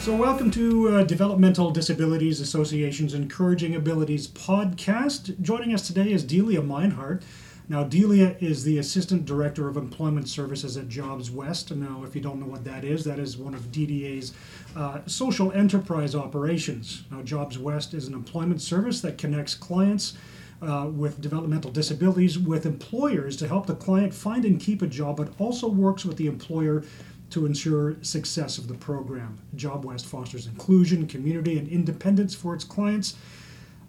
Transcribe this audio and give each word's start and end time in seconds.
So, 0.00 0.16
welcome 0.16 0.50
to 0.52 0.88
uh, 0.88 1.04
Developmental 1.04 1.70
Disabilities 1.70 2.40
Association's 2.40 3.12
Encouraging 3.12 3.74
Abilities 3.74 4.28
podcast. 4.28 5.38
Joining 5.42 5.74
us 5.74 5.86
today 5.86 6.10
is 6.10 6.24
Delia 6.24 6.62
Meinhardt. 6.62 7.20
Now, 7.68 7.84
Delia 7.84 8.34
is 8.40 8.64
the 8.64 8.78
Assistant 8.78 9.26
Director 9.26 9.68
of 9.68 9.76
Employment 9.76 10.26
Services 10.26 10.78
at 10.78 10.88
Jobs 10.88 11.30
West. 11.30 11.70
Now, 11.70 12.02
if 12.02 12.14
you 12.14 12.22
don't 12.22 12.40
know 12.40 12.46
what 12.46 12.64
that 12.64 12.82
is, 12.82 13.04
that 13.04 13.18
is 13.18 13.36
one 13.36 13.52
of 13.52 13.70
DDA's 13.70 14.32
uh, 14.74 15.00
social 15.04 15.52
enterprise 15.52 16.14
operations. 16.14 17.04
Now, 17.10 17.20
Jobs 17.20 17.58
West 17.58 17.92
is 17.92 18.08
an 18.08 18.14
employment 18.14 18.62
service 18.62 19.02
that 19.02 19.18
connects 19.18 19.54
clients 19.54 20.16
uh, 20.62 20.90
with 20.92 21.20
developmental 21.20 21.70
disabilities 21.70 22.38
with 22.38 22.66
employers 22.66 23.36
to 23.36 23.48
help 23.48 23.66
the 23.66 23.74
client 23.74 24.14
find 24.14 24.44
and 24.44 24.60
keep 24.60 24.82
a 24.82 24.86
job, 24.86 25.16
but 25.16 25.32
also 25.38 25.68
works 25.68 26.04
with 26.04 26.16
the 26.16 26.26
employer 26.26 26.84
to 27.30 27.46
ensure 27.46 27.96
success 28.02 28.58
of 28.58 28.68
the 28.68 28.74
program. 28.74 29.38
Job 29.54 29.84
West 29.84 30.06
fosters 30.06 30.46
inclusion, 30.46 31.06
community, 31.06 31.58
and 31.58 31.68
independence 31.68 32.34
for 32.34 32.54
its 32.54 32.64
clients. 32.64 33.16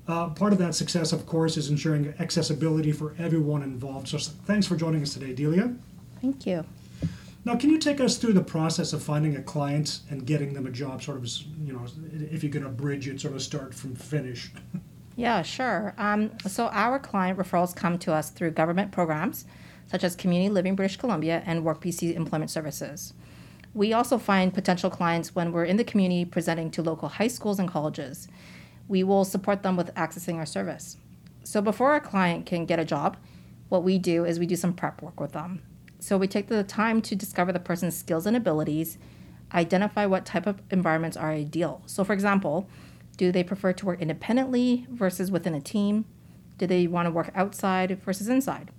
Uh, 0.07 0.29
part 0.29 0.53
of 0.53 0.59
that 0.59 0.75
success, 0.75 1.11
of 1.11 1.25
course, 1.25 1.57
is 1.57 1.69
ensuring 1.69 2.13
accessibility 2.19 2.91
for 2.91 3.15
everyone 3.19 3.63
involved. 3.63 4.07
So, 4.07 4.17
thanks 4.17 4.67
for 4.67 4.75
joining 4.75 5.01
us 5.01 5.13
today, 5.13 5.33
Delia. 5.33 5.73
Thank 6.21 6.45
you. 6.45 6.65
Now, 7.43 7.55
can 7.55 7.71
you 7.71 7.79
take 7.79 7.99
us 7.99 8.17
through 8.17 8.33
the 8.33 8.43
process 8.43 8.93
of 8.93 9.01
finding 9.01 9.35
a 9.35 9.41
client 9.41 10.01
and 10.09 10.25
getting 10.25 10.53
them 10.53 10.67
a 10.67 10.71
job? 10.71 11.01
Sort 11.01 11.17
of, 11.17 11.27
you 11.63 11.73
know, 11.73 11.85
if 12.31 12.43
you're 12.43 12.51
going 12.51 12.65
to 12.65 12.69
bridge 12.69 13.07
it, 13.07 13.19
sort 13.21 13.33
of 13.33 13.41
start 13.41 13.73
from 13.73 13.95
finish. 13.95 14.51
Yeah, 15.17 15.41
sure. 15.41 15.93
Um, 15.97 16.31
so 16.47 16.67
our 16.67 16.97
client 16.97 17.37
referrals 17.37 17.75
come 17.75 17.99
to 17.99 18.13
us 18.13 18.29
through 18.31 18.51
government 18.51 18.93
programs 18.93 19.45
such 19.91 20.05
as 20.05 20.15
Community 20.15 20.49
Living 20.49 20.75
British 20.75 20.95
Columbia 20.95 21.43
and 21.45 21.63
WorkBC 21.63 22.15
Employment 22.15 22.49
Services. 22.49 23.13
We 23.73 23.93
also 23.93 24.18
find 24.18 24.54
potential 24.54 24.90
clients 24.90 25.34
when 25.34 25.54
we're 25.54 25.63
in 25.63 25.77
the 25.77 25.85
community 25.85 26.26
presenting 26.26 26.71
to 26.71 26.82
local 26.82 27.07
high 27.07 27.29
schools 27.29 27.57
and 27.57 27.70
colleges. 27.70 28.27
We 28.90 29.04
will 29.04 29.23
support 29.23 29.63
them 29.63 29.77
with 29.77 29.95
accessing 29.95 30.35
our 30.35 30.45
service. 30.45 30.98
So 31.43 31.62
before 31.62 31.95
a 31.95 32.01
client 32.01 32.45
can 32.45 32.65
get 32.65 32.79
a 32.79 32.85
job, 32.85 33.15
what 33.70 33.84
we 33.84 33.98
do 33.98 34.26
is 34.26 34.40
we 34.40 34.45
do 34.45 34.57
some 34.57 34.73
prep 34.73 35.01
work 35.01 35.21
with 35.21 35.32
them. 35.32 35.62
So 35.99 36.18
we 36.18 36.27
take 36.27 36.48
the 36.48 36.63
time 36.63 37.01
to 37.04 37.15
discover 37.15 37.54
the 37.54 37.60
person's 37.60 37.95
skills 37.95 38.26
and 38.26 38.35
abilities, 38.35 38.98
identify 39.54 40.05
what 40.05 40.26
type 40.26 40.48
of 40.48 40.62
environments 40.70 41.15
are 41.15 41.32
ideal. 41.32 41.82
So 41.85 42.04
for 42.04 42.12
example, 42.12 42.67
do 43.15 43.32
they 43.32 43.43
prefer 43.43 43.71
to 43.71 43.85
work 43.85 44.01
independently 44.01 44.85
versus 44.90 45.32
within 45.32 45.54
a 45.54 45.62
team? 45.62 46.05
Do 46.57 46.67
they 46.67 46.88
want 46.88 47.05
to 47.05 47.12
work 47.12 47.32
outside 47.34 48.01
versus 48.04 48.27
inside? 48.27 48.71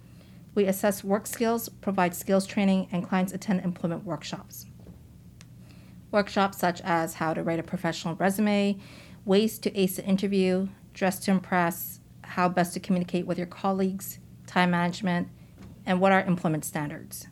We 0.54 0.64
assess 0.66 1.02
work 1.02 1.26
skills, 1.26 1.70
provide 1.70 2.14
skills 2.14 2.46
training, 2.46 2.88
and 2.92 3.08
clients 3.08 3.32
attend 3.32 3.60
employment 3.60 4.04
workshops. 4.04 4.66
Workshops 6.12 6.58
such 6.58 6.80
as 6.82 7.14
how 7.14 7.32
to 7.34 7.42
write 7.42 7.58
a 7.58 7.62
professional 7.64 8.14
resume, 8.14 8.78
ways 9.24 9.58
to 9.58 9.76
ace 9.76 9.98
an 9.98 10.04
interview, 10.04 10.68
dress 10.92 11.18
to 11.20 11.30
impress, 11.30 12.00
how 12.22 12.48
best 12.48 12.74
to 12.74 12.80
communicate 12.80 13.26
with 13.26 13.38
your 13.38 13.46
colleagues, 13.46 14.18
time 14.46 14.70
management, 14.70 15.28
and 15.86 16.00
what 16.00 16.12
are 16.12 16.22
employment 16.22 16.64
standards. 16.64 17.28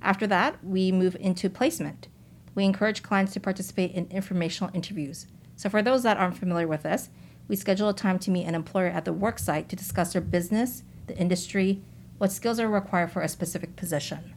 After 0.00 0.26
that, 0.28 0.64
we 0.64 0.92
move 0.92 1.16
into 1.18 1.50
placement. 1.50 2.08
We 2.54 2.64
encourage 2.64 3.02
clients 3.02 3.32
to 3.32 3.40
participate 3.40 3.92
in 3.92 4.06
informational 4.10 4.74
interviews. 4.74 5.26
So, 5.56 5.68
for 5.68 5.82
those 5.82 6.04
that 6.04 6.16
aren't 6.16 6.38
familiar 6.38 6.68
with 6.68 6.84
this, 6.84 7.10
we 7.48 7.56
schedule 7.56 7.88
a 7.88 7.94
time 7.94 8.18
to 8.20 8.30
meet 8.30 8.44
an 8.44 8.54
employer 8.54 8.86
at 8.86 9.04
the 9.04 9.12
work 9.12 9.38
site 9.38 9.68
to 9.70 9.76
discuss 9.76 10.12
their 10.12 10.22
business, 10.22 10.82
the 11.06 11.16
industry, 11.16 11.82
what 12.18 12.32
skills 12.32 12.60
are 12.60 12.68
required 12.68 13.10
for 13.10 13.22
a 13.22 13.28
specific 13.28 13.76
position. 13.76 14.34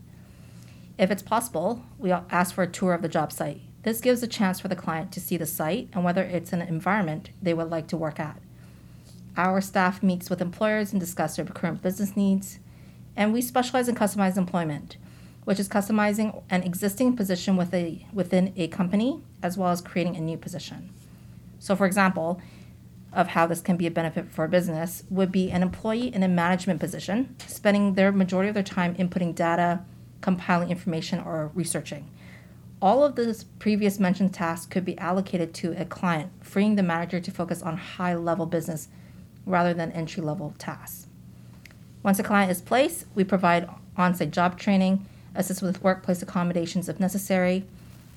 If 0.97 1.11
it's 1.11 1.21
possible, 1.21 1.83
we 1.99 2.11
ask 2.11 2.55
for 2.55 2.63
a 2.63 2.67
tour 2.67 2.93
of 2.93 3.03
the 3.03 3.07
job 3.07 3.31
site. 3.31 3.61
This 3.87 4.01
gives 4.01 4.21
a 4.21 4.27
chance 4.27 4.59
for 4.59 4.67
the 4.67 4.75
client 4.75 5.13
to 5.13 5.21
see 5.21 5.37
the 5.37 5.45
site 5.45 5.87
and 5.93 6.03
whether 6.03 6.21
it's 6.21 6.51
an 6.51 6.61
environment 6.61 7.29
they 7.41 7.53
would 7.53 7.69
like 7.69 7.87
to 7.87 7.95
work 7.95 8.19
at. 8.19 8.37
Our 9.37 9.61
staff 9.61 10.03
meets 10.03 10.29
with 10.29 10.41
employers 10.41 10.91
and 10.91 10.99
discuss 10.99 11.37
their 11.37 11.45
current 11.45 11.81
business 11.81 12.17
needs, 12.17 12.59
and 13.15 13.31
we 13.31 13.41
specialize 13.41 13.87
in 13.87 13.95
customized 13.95 14.35
employment, 14.35 14.97
which 15.45 15.57
is 15.57 15.69
customizing 15.69 16.43
an 16.49 16.63
existing 16.63 17.15
position 17.15 17.55
with 17.55 17.73
a, 17.73 18.05
within 18.11 18.51
a 18.57 18.67
company 18.67 19.21
as 19.41 19.57
well 19.57 19.69
as 19.69 19.79
creating 19.79 20.17
a 20.17 20.19
new 20.19 20.35
position. 20.35 20.89
So, 21.59 21.73
for 21.73 21.85
example, 21.85 22.41
of 23.13 23.27
how 23.27 23.47
this 23.47 23.61
can 23.61 23.77
be 23.77 23.87
a 23.87 23.91
benefit 23.91 24.29
for 24.29 24.43
a 24.43 24.49
business 24.49 25.03
would 25.09 25.31
be 25.31 25.49
an 25.49 25.63
employee 25.63 26.13
in 26.13 26.23
a 26.23 26.27
management 26.27 26.81
position 26.81 27.37
spending 27.47 27.93
their 27.93 28.11
majority 28.11 28.49
of 28.49 28.53
their 28.53 28.63
time 28.63 28.95
inputting 28.95 29.33
data, 29.33 29.79
compiling 30.19 30.71
information, 30.71 31.21
or 31.21 31.51
researching. 31.55 32.09
All 32.79 33.03
of 33.03 33.15
this 33.15 33.43
previous 33.43 33.99
mentioned 33.99 34.33
tasks 34.33 34.67
could 34.67 34.85
be 34.85 34.97
allocated 34.99 35.53
to 35.55 35.71
a 35.79 35.85
client, 35.85 36.31
freeing 36.41 36.75
the 36.75 36.83
manager 36.83 37.19
to 37.19 37.31
focus 37.31 37.63
on 37.63 37.75
high 37.75 38.13
level 38.13 38.45
business 38.45 38.87
rather 39.47 39.73
than 39.73 39.91
entry 39.93 40.21
level 40.21 40.53
tasks. 40.59 41.07
Once 42.03 42.19
a 42.19 42.23
client 42.23 42.51
is 42.51 42.61
placed, 42.61 43.05
we 43.15 43.23
provide 43.23 43.67
on 43.97 44.13
site 44.13 44.29
job 44.29 44.59
training, 44.59 45.05
assist 45.33 45.63
with 45.63 45.81
workplace 45.81 46.21
accommodations 46.21 46.87
if 46.87 46.99
necessary. 46.99 47.65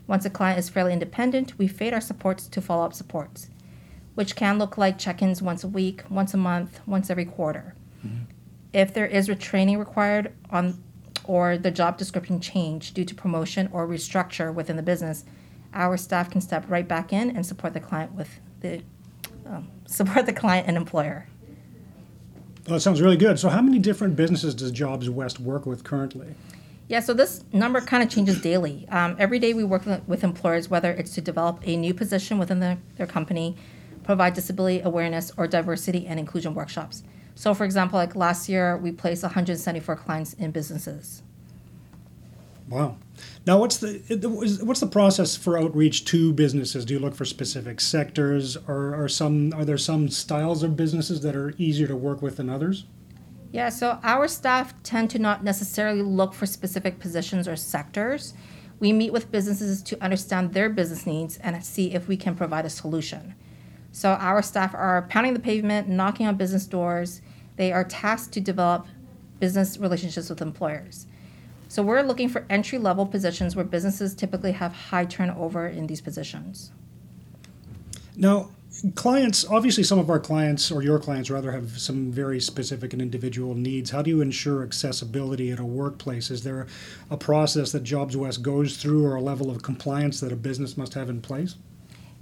Once 0.06 0.26
a 0.26 0.30
client 0.30 0.58
is 0.58 0.68
fairly 0.68 0.92
independent, 0.92 1.56
we 1.58 1.66
fade 1.66 1.94
our 1.94 2.00
supports 2.00 2.46
to 2.46 2.60
follow 2.60 2.84
up 2.84 2.92
supports, 2.92 3.48
which 4.14 4.36
can 4.36 4.58
look 4.58 4.76
like 4.76 4.98
check 4.98 5.22
ins 5.22 5.40
once 5.40 5.64
a 5.64 5.68
week, 5.68 6.02
once 6.10 6.34
a 6.34 6.36
month, 6.36 6.80
once 6.86 7.08
every 7.08 7.24
quarter. 7.24 7.74
Mm-hmm. 8.04 8.24
If 8.74 8.92
there 8.92 9.06
is 9.06 9.28
retraining 9.28 9.78
required 9.78 10.32
on 10.50 10.82
or 11.24 11.58
the 11.58 11.70
job 11.70 11.98
description 11.98 12.40
change 12.40 12.92
due 12.92 13.04
to 13.04 13.14
promotion 13.14 13.68
or 13.72 13.86
restructure 13.86 14.52
within 14.52 14.76
the 14.76 14.82
business, 14.82 15.24
our 15.72 15.96
staff 15.96 16.30
can 16.30 16.40
step 16.40 16.64
right 16.68 16.86
back 16.86 17.12
in 17.12 17.34
and 17.34 17.46
support 17.46 17.74
the 17.74 17.80
client 17.80 18.12
with 18.12 18.40
the 18.60 18.82
um, 19.46 19.68
support 19.86 20.26
the 20.26 20.32
client 20.32 20.66
and 20.68 20.76
employer. 20.76 21.26
Well, 22.66 22.76
that 22.76 22.80
sounds 22.80 23.00
really 23.00 23.16
good. 23.16 23.38
So, 23.38 23.48
how 23.48 23.62
many 23.62 23.78
different 23.78 24.16
businesses 24.16 24.54
does 24.54 24.70
Jobs 24.70 25.08
West 25.08 25.40
work 25.40 25.66
with 25.66 25.82
currently? 25.82 26.34
Yeah, 26.88 27.00
so 27.00 27.14
this 27.14 27.44
number 27.52 27.80
kind 27.80 28.02
of 28.02 28.10
changes 28.10 28.40
daily. 28.40 28.86
Um, 28.88 29.14
every 29.18 29.38
day 29.38 29.54
we 29.54 29.62
work 29.62 29.86
with 30.08 30.24
employers, 30.24 30.68
whether 30.68 30.90
it's 30.90 31.14
to 31.14 31.20
develop 31.20 31.60
a 31.62 31.76
new 31.76 31.94
position 31.94 32.36
within 32.36 32.58
the, 32.58 32.78
their 32.96 33.06
company, 33.06 33.56
provide 34.02 34.34
disability 34.34 34.80
awareness, 34.80 35.30
or 35.36 35.46
diversity 35.46 36.06
and 36.08 36.18
inclusion 36.18 36.52
workshops. 36.52 37.04
So, 37.40 37.54
for 37.54 37.64
example, 37.64 37.98
like 37.98 38.14
last 38.14 38.50
year, 38.50 38.76
we 38.76 38.92
placed 38.92 39.22
174 39.22 39.96
clients 39.96 40.34
in 40.34 40.50
businesses. 40.50 41.22
Wow. 42.68 42.98
Now, 43.46 43.58
what's 43.58 43.78
the 43.78 44.60
what's 44.62 44.80
the 44.80 44.86
process 44.86 45.36
for 45.36 45.58
outreach 45.58 46.04
to 46.04 46.34
businesses? 46.34 46.84
Do 46.84 46.92
you 46.92 47.00
look 47.00 47.14
for 47.14 47.24
specific 47.24 47.80
sectors, 47.80 48.58
or 48.68 48.94
are 48.94 49.08
some 49.08 49.54
are 49.54 49.64
there 49.64 49.78
some 49.78 50.10
styles 50.10 50.62
of 50.62 50.76
businesses 50.76 51.22
that 51.22 51.34
are 51.34 51.54
easier 51.56 51.86
to 51.86 51.96
work 51.96 52.20
with 52.20 52.36
than 52.36 52.50
others? 52.50 52.84
Yeah, 53.52 53.70
so 53.70 53.98
our 54.02 54.28
staff 54.28 54.74
tend 54.82 55.08
to 55.12 55.18
not 55.18 55.42
necessarily 55.42 56.02
look 56.02 56.34
for 56.34 56.44
specific 56.44 56.98
positions 56.98 57.48
or 57.48 57.56
sectors. 57.56 58.34
We 58.80 58.92
meet 58.92 59.14
with 59.14 59.32
businesses 59.32 59.82
to 59.84 60.04
understand 60.04 60.52
their 60.52 60.68
business 60.68 61.06
needs 61.06 61.38
and 61.38 61.64
see 61.64 61.94
if 61.94 62.06
we 62.06 62.18
can 62.18 62.34
provide 62.34 62.66
a 62.66 62.70
solution. 62.70 63.34
So 63.92 64.10
our 64.10 64.42
staff 64.42 64.74
are 64.74 65.06
pounding 65.08 65.32
the 65.32 65.40
pavement, 65.40 65.88
knocking 65.88 66.26
on 66.26 66.36
business 66.36 66.66
doors. 66.66 67.22
They 67.60 67.72
are 67.72 67.84
tasked 67.84 68.32
to 68.32 68.40
develop 68.40 68.86
business 69.38 69.76
relationships 69.76 70.30
with 70.30 70.40
employers. 70.40 71.04
So 71.68 71.82
we're 71.82 72.00
looking 72.00 72.30
for 72.30 72.46
entry 72.48 72.78
level 72.78 73.04
positions 73.04 73.54
where 73.54 73.66
businesses 73.66 74.14
typically 74.14 74.52
have 74.52 74.72
high 74.72 75.04
turnover 75.04 75.66
in 75.66 75.86
these 75.86 76.00
positions. 76.00 76.72
Now, 78.16 78.48
clients, 78.94 79.44
obviously, 79.44 79.84
some 79.84 79.98
of 79.98 80.08
our 80.08 80.18
clients, 80.18 80.72
or 80.72 80.82
your 80.82 80.98
clients 80.98 81.28
rather, 81.28 81.52
have 81.52 81.78
some 81.78 82.10
very 82.10 82.40
specific 82.40 82.94
and 82.94 83.02
individual 83.02 83.52
needs. 83.54 83.90
How 83.90 84.00
do 84.00 84.08
you 84.08 84.22
ensure 84.22 84.62
accessibility 84.62 85.50
at 85.50 85.60
a 85.60 85.64
workplace? 85.66 86.30
Is 86.30 86.42
there 86.42 86.66
a 87.10 87.18
process 87.18 87.72
that 87.72 87.82
Jobs 87.82 88.16
West 88.16 88.40
goes 88.40 88.78
through 88.78 89.04
or 89.04 89.16
a 89.16 89.20
level 89.20 89.50
of 89.50 89.62
compliance 89.62 90.18
that 90.20 90.32
a 90.32 90.36
business 90.36 90.78
must 90.78 90.94
have 90.94 91.10
in 91.10 91.20
place? 91.20 91.56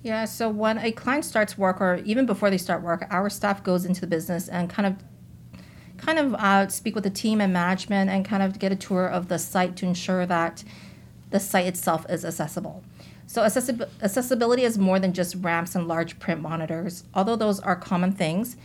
Yeah, 0.03 0.25
so 0.25 0.49
when 0.49 0.79
a 0.79 0.91
client 0.91 1.25
starts 1.25 1.57
work, 1.57 1.81
or 1.81 2.03
even 2.05 2.27
before 2.27 2.51
they 2.51 2.59
start 2.59 2.83
work, 2.83 3.07
our 3.11 3.31
staff 3.31 3.63
goes 3.63 3.85
into 3.85 4.01
the 4.01 4.09
business 4.09 4.49
and 4.49 4.69
kind 4.69 4.89
of 4.89 4.97
kind 5.99 6.19
of 6.19 6.35
uh, 6.35 6.69
speak 6.69 6.95
with 6.95 7.05
the 7.05 7.11
team 7.11 7.41
and 7.41 7.53
management 7.53 8.11
and 8.11 8.25
kind 8.25 8.43
of 8.43 8.59
get 8.59 8.73
a 8.73 8.77
tour 8.77 9.07
of 9.07 9.29
the 9.29 9.39
site 9.39 9.77
to 9.77 9.87
ensure 9.87 10.25
that 10.27 10.65
the 11.31 11.41
site 11.41 11.67
itself 11.67 12.07
is 12.09 12.25
accessible. 12.25 12.83
So 13.27 13.43
accessib- 13.43 13.89
accessibility 14.03 14.63
is 14.63 14.79
more 14.79 14.99
than 14.99 15.13
just 15.13 15.35
ramps 15.37 15.75
and 15.75 15.87
large 15.87 16.19
print 16.19 16.41
monitors, 16.41 17.05
although 17.13 17.37
those 17.37 17.61
are 17.61 17.77
common 17.77 18.13
things 18.13 18.57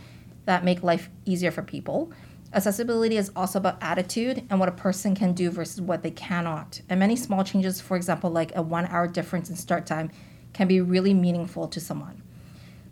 that 0.46 0.64
make 0.64 0.82
life 0.82 1.10
easier 1.26 1.50
for 1.50 1.62
people. 1.62 2.10
Accessibility 2.54 3.16
is 3.16 3.30
also 3.34 3.58
about 3.58 3.76
attitude 3.82 4.46
and 4.48 4.60
what 4.60 4.68
a 4.68 4.72
person 4.72 5.14
can 5.14 5.32
do 5.34 5.50
versus 5.50 5.80
what 5.80 6.02
they 6.02 6.10
cannot. 6.10 6.80
And 6.88 7.00
many 7.00 7.16
small 7.16 7.44
changes, 7.44 7.80
for 7.80 7.96
example, 7.96 8.30
like 8.30 8.54
a 8.54 8.62
one 8.62 8.86
hour 8.86 9.08
difference 9.08 9.50
in 9.50 9.56
start 9.56 9.86
time, 9.86 10.10
can 10.52 10.68
be 10.68 10.80
really 10.80 11.12
meaningful 11.12 11.66
to 11.68 11.80
someone. 11.80 12.22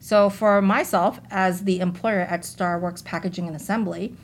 So, 0.00 0.28
for 0.28 0.60
myself, 0.60 1.20
as 1.30 1.62
the 1.62 1.78
employer 1.78 2.22
at 2.22 2.42
Starworks 2.42 3.04
Packaging 3.04 3.46
and 3.46 3.54
Assembly, 3.54 4.16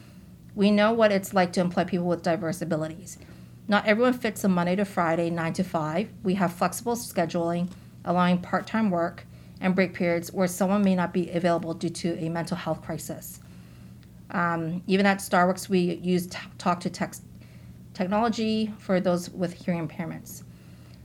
we 0.58 0.72
know 0.72 0.92
what 0.92 1.12
it's 1.12 1.32
like 1.32 1.52
to 1.52 1.60
employ 1.60 1.84
people 1.84 2.08
with 2.08 2.20
diverse 2.20 2.60
abilities. 2.60 3.16
Not 3.68 3.86
everyone 3.86 4.12
fits 4.12 4.42
a 4.42 4.48
Monday 4.48 4.74
to 4.74 4.84
Friday, 4.84 5.30
9 5.30 5.52
to 5.52 5.62
5. 5.62 6.08
We 6.24 6.34
have 6.34 6.52
flexible 6.52 6.96
scheduling, 6.96 7.70
allowing 8.04 8.38
part 8.38 8.66
time 8.66 8.90
work 8.90 9.24
and 9.60 9.76
break 9.76 9.94
periods 9.94 10.32
where 10.32 10.48
someone 10.48 10.82
may 10.82 10.96
not 10.96 11.12
be 11.12 11.30
available 11.30 11.74
due 11.74 11.90
to 11.90 12.18
a 12.18 12.28
mental 12.28 12.56
health 12.56 12.82
crisis. 12.82 13.38
Um, 14.32 14.82
even 14.88 15.06
at 15.06 15.18
Starworks, 15.18 15.68
we 15.68 15.94
use 16.02 16.26
t- 16.26 16.38
talk 16.58 16.80
to 16.80 16.90
text 16.90 17.22
technology 17.94 18.74
for 18.78 18.98
those 18.98 19.30
with 19.30 19.52
hearing 19.52 19.86
impairments. 19.86 20.42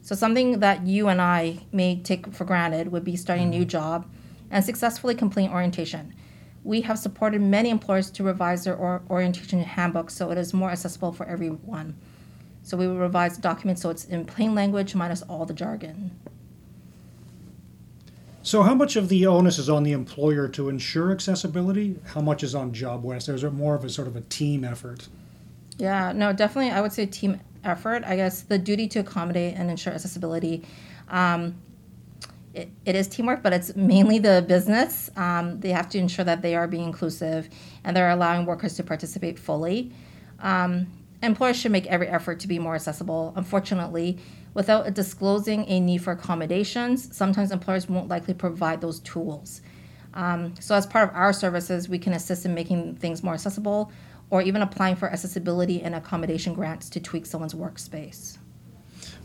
So, 0.01 0.15
something 0.15 0.61
that 0.61 0.87
you 0.87 1.09
and 1.09 1.21
I 1.21 1.59
may 1.71 2.01
take 2.01 2.33
for 2.33 2.43
granted 2.43 2.91
would 2.91 3.03
be 3.03 3.15
starting 3.15 3.45
a 3.45 3.49
new 3.51 3.65
job 3.65 4.11
and 4.49 4.65
successfully 4.65 5.13
completing 5.13 5.53
orientation. 5.53 6.15
We 6.63 6.81
have 6.81 6.97
supported 6.97 7.41
many 7.41 7.69
employers 7.69 8.09
to 8.11 8.23
revise 8.23 8.63
their 8.63 8.75
or- 8.75 9.01
orientation 9.09 9.59
handbook 9.59 10.09
so 10.09 10.31
it 10.31 10.37
is 10.37 10.53
more 10.53 10.69
accessible 10.69 11.11
for 11.11 11.25
everyone. 11.25 11.95
So, 12.61 12.77
we 12.77 12.87
will 12.87 12.97
revise 12.97 13.35
the 13.35 13.41
document 13.41 13.79
so 13.79 13.89
it's 13.89 14.05
in 14.05 14.23
plain 14.25 14.55
language 14.55 14.95
minus 14.95 15.21
all 15.23 15.45
the 15.45 15.53
jargon. 15.53 16.11
So, 18.45 18.61
how 18.63 18.75
much 18.75 18.97
of 18.97 19.07
the 19.07 19.25
onus 19.25 19.57
is 19.57 19.69
on 19.69 19.83
the 19.83 19.93
employer 19.93 20.49
to 20.49 20.67
ensure 20.67 21.11
accessibility? 21.11 21.97
How 22.07 22.19
much 22.19 22.43
is 22.43 22.53
on 22.53 22.73
JobWest? 22.73 23.29
Or 23.29 23.35
is 23.35 23.43
it 23.43 23.53
more 23.53 23.73
of 23.73 23.85
a 23.85 23.89
sort 23.89 24.07
of 24.07 24.17
a 24.17 24.21
team 24.21 24.65
effort? 24.65 25.07
Yeah, 25.77 26.11
no, 26.11 26.33
definitely. 26.33 26.71
I 26.71 26.81
would 26.81 26.91
say 26.91 27.05
team 27.05 27.39
effort. 27.63 28.03
I 28.05 28.17
guess 28.17 28.41
the 28.41 28.57
duty 28.57 28.87
to 28.89 28.99
accommodate 28.99 29.55
and 29.55 29.69
ensure 29.69 29.93
accessibility. 29.93 30.63
Um, 31.09 31.55
it, 32.53 32.69
it 32.85 32.95
is 32.95 33.07
teamwork, 33.07 33.41
but 33.41 33.51
it's 33.53 33.75
mainly 33.75 34.19
the 34.19 34.45
business. 34.47 35.09
Um, 35.15 35.59
they 35.59 35.69
have 35.69 35.89
to 35.89 35.97
ensure 35.97 36.25
that 36.25 36.41
they 36.41 36.55
are 36.55 36.67
being 36.67 36.83
inclusive 36.83 37.49
and 37.83 37.95
they're 37.95 38.11
allowing 38.11 38.45
workers 38.45 38.75
to 38.75 38.83
participate 38.83 39.39
fully. 39.39 39.91
Um, 40.39 40.87
employers 41.23 41.57
should 41.57 41.71
make 41.71 41.87
every 41.87 42.07
effort 42.07 42.39
to 42.41 42.47
be 42.47 42.59
more 42.59 42.75
accessible. 42.75 43.33
Unfortunately, 43.35 44.19
without 44.53 44.93
disclosing 44.93 45.67
a 45.67 45.79
need 45.79 45.99
for 45.99 46.11
accommodations, 46.11 47.15
sometimes 47.15 47.51
employers 47.51 47.89
won't 47.89 48.07
likely 48.07 48.33
provide 48.33 48.81
those 48.81 48.99
tools. 48.99 49.61
Um, 50.13 50.53
so, 50.59 50.75
as 50.75 50.85
part 50.85 51.09
of 51.09 51.15
our 51.15 51.33
services, 51.33 51.89
we 51.89 51.97
can 51.97 52.13
assist 52.13 52.45
in 52.45 52.53
making 52.53 52.97
things 52.97 53.23
more 53.23 53.33
accessible 53.33 53.91
or 54.29 54.43
even 54.43 54.61
applying 54.61 54.95
for 54.95 55.09
accessibility 55.09 55.81
and 55.81 55.95
accommodation 55.95 56.53
grants 56.53 56.89
to 56.91 56.99
tweak 56.99 57.25
someone's 57.25 57.55
workspace. 57.55 58.37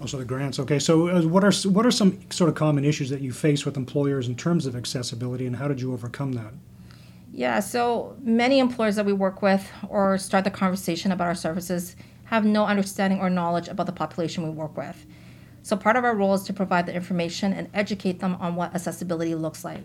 Also, 0.01 0.17
the 0.17 0.25
grants. 0.25 0.61
Okay, 0.61 0.79
so 0.79 1.09
uh, 1.09 1.23
what 1.23 1.43
are 1.43 1.53
what 1.69 1.85
are 1.85 1.91
some 1.91 2.19
sort 2.31 2.49
of 2.49 2.55
common 2.55 2.85
issues 2.85 3.11
that 3.11 3.21
you 3.21 3.33
face 3.33 3.65
with 3.65 3.77
employers 3.77 4.29
in 4.29 4.37
terms 4.37 4.65
of 4.65 4.77
accessibility, 4.77 5.45
and 5.45 5.57
how 5.57 5.67
did 5.67 5.81
you 5.81 5.93
overcome 5.93 6.33
that? 6.35 6.53
Yeah, 7.33 7.61
so 7.61 8.17
many 8.21 8.59
employers 8.59 8.97
that 8.97 9.07
we 9.07 9.13
work 9.13 9.43
with 9.43 9.69
or 9.89 10.17
start 10.19 10.45
the 10.45 10.51
conversation 10.51 11.13
about 11.13 11.27
our 11.27 11.35
services 11.35 11.97
have 12.25 12.45
no 12.45 12.65
understanding 12.67 13.21
or 13.21 13.29
knowledge 13.31 13.69
about 13.69 13.87
the 13.87 13.93
population 13.93 14.45
we 14.45 14.51
work 14.51 14.77
with. 14.77 15.05
So, 15.63 15.77
part 15.77 15.97
of 15.97 16.05
our 16.05 16.15
role 16.15 16.35
is 16.35 16.45
to 16.45 16.53
provide 16.53 16.87
the 16.87 16.95
information 16.95 17.53
and 17.53 17.69
educate 17.75 18.21
them 18.21 18.37
on 18.41 18.55
what 18.55 18.75
accessibility 18.75 19.35
looks 19.35 19.65
like. 19.65 19.85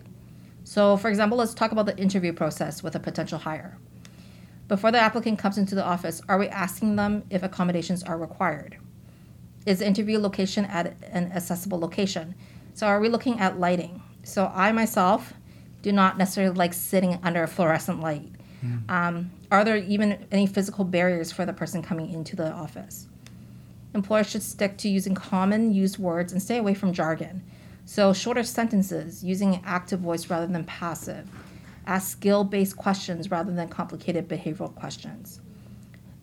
So, 0.62 0.96
for 0.96 1.08
example, 1.08 1.38
let's 1.38 1.54
talk 1.54 1.72
about 1.72 1.86
the 1.86 1.96
interview 1.98 2.32
process 2.32 2.82
with 2.82 2.94
a 2.94 3.00
potential 3.00 3.38
hire. 3.38 3.78
Before 4.68 4.90
the 4.90 4.98
applicant 4.98 5.38
comes 5.38 5.58
into 5.58 5.74
the 5.74 5.84
office, 5.84 6.22
are 6.28 6.38
we 6.38 6.48
asking 6.48 6.96
them 6.96 7.24
if 7.30 7.42
accommodations 7.42 8.02
are 8.02 8.16
required? 8.16 8.78
Is 9.66 9.78
the 9.78 9.86
interview 9.86 10.18
location 10.18 10.64
at 10.66 10.94
an 11.10 11.32
accessible 11.32 11.78
location? 11.78 12.34
So, 12.74 12.86
are 12.86 13.00
we 13.00 13.08
looking 13.08 13.38
at 13.40 13.58
lighting? 13.58 14.02
So, 14.22 14.50
I 14.54 14.72
myself 14.72 15.32
do 15.82 15.92
not 15.92 16.18
necessarily 16.18 16.54
like 16.54 16.74
sitting 16.74 17.18
under 17.22 17.42
a 17.42 17.48
fluorescent 17.48 18.00
light. 18.00 18.30
Mm. 18.64 18.90
Um, 18.90 19.30
are 19.50 19.64
there 19.64 19.76
even 19.76 20.26
any 20.32 20.46
physical 20.46 20.84
barriers 20.84 21.30
for 21.30 21.46
the 21.46 21.52
person 21.52 21.82
coming 21.82 22.10
into 22.10 22.36
the 22.36 22.50
office? 22.50 23.06
Employers 23.94 24.28
should 24.28 24.42
stick 24.42 24.76
to 24.78 24.88
using 24.88 25.14
common 25.14 25.72
used 25.72 25.98
words 25.98 26.32
and 26.32 26.42
stay 26.42 26.58
away 26.58 26.74
from 26.74 26.92
jargon. 26.92 27.42
So, 27.86 28.12
shorter 28.12 28.42
sentences 28.42 29.22
using 29.22 29.62
active 29.64 30.00
voice 30.00 30.28
rather 30.28 30.46
than 30.46 30.64
passive. 30.64 31.28
Ask 31.86 32.12
skill 32.12 32.44
based 32.44 32.76
questions 32.76 33.30
rather 33.30 33.52
than 33.52 33.68
complicated 33.68 34.28
behavioral 34.28 34.74
questions. 34.74 35.40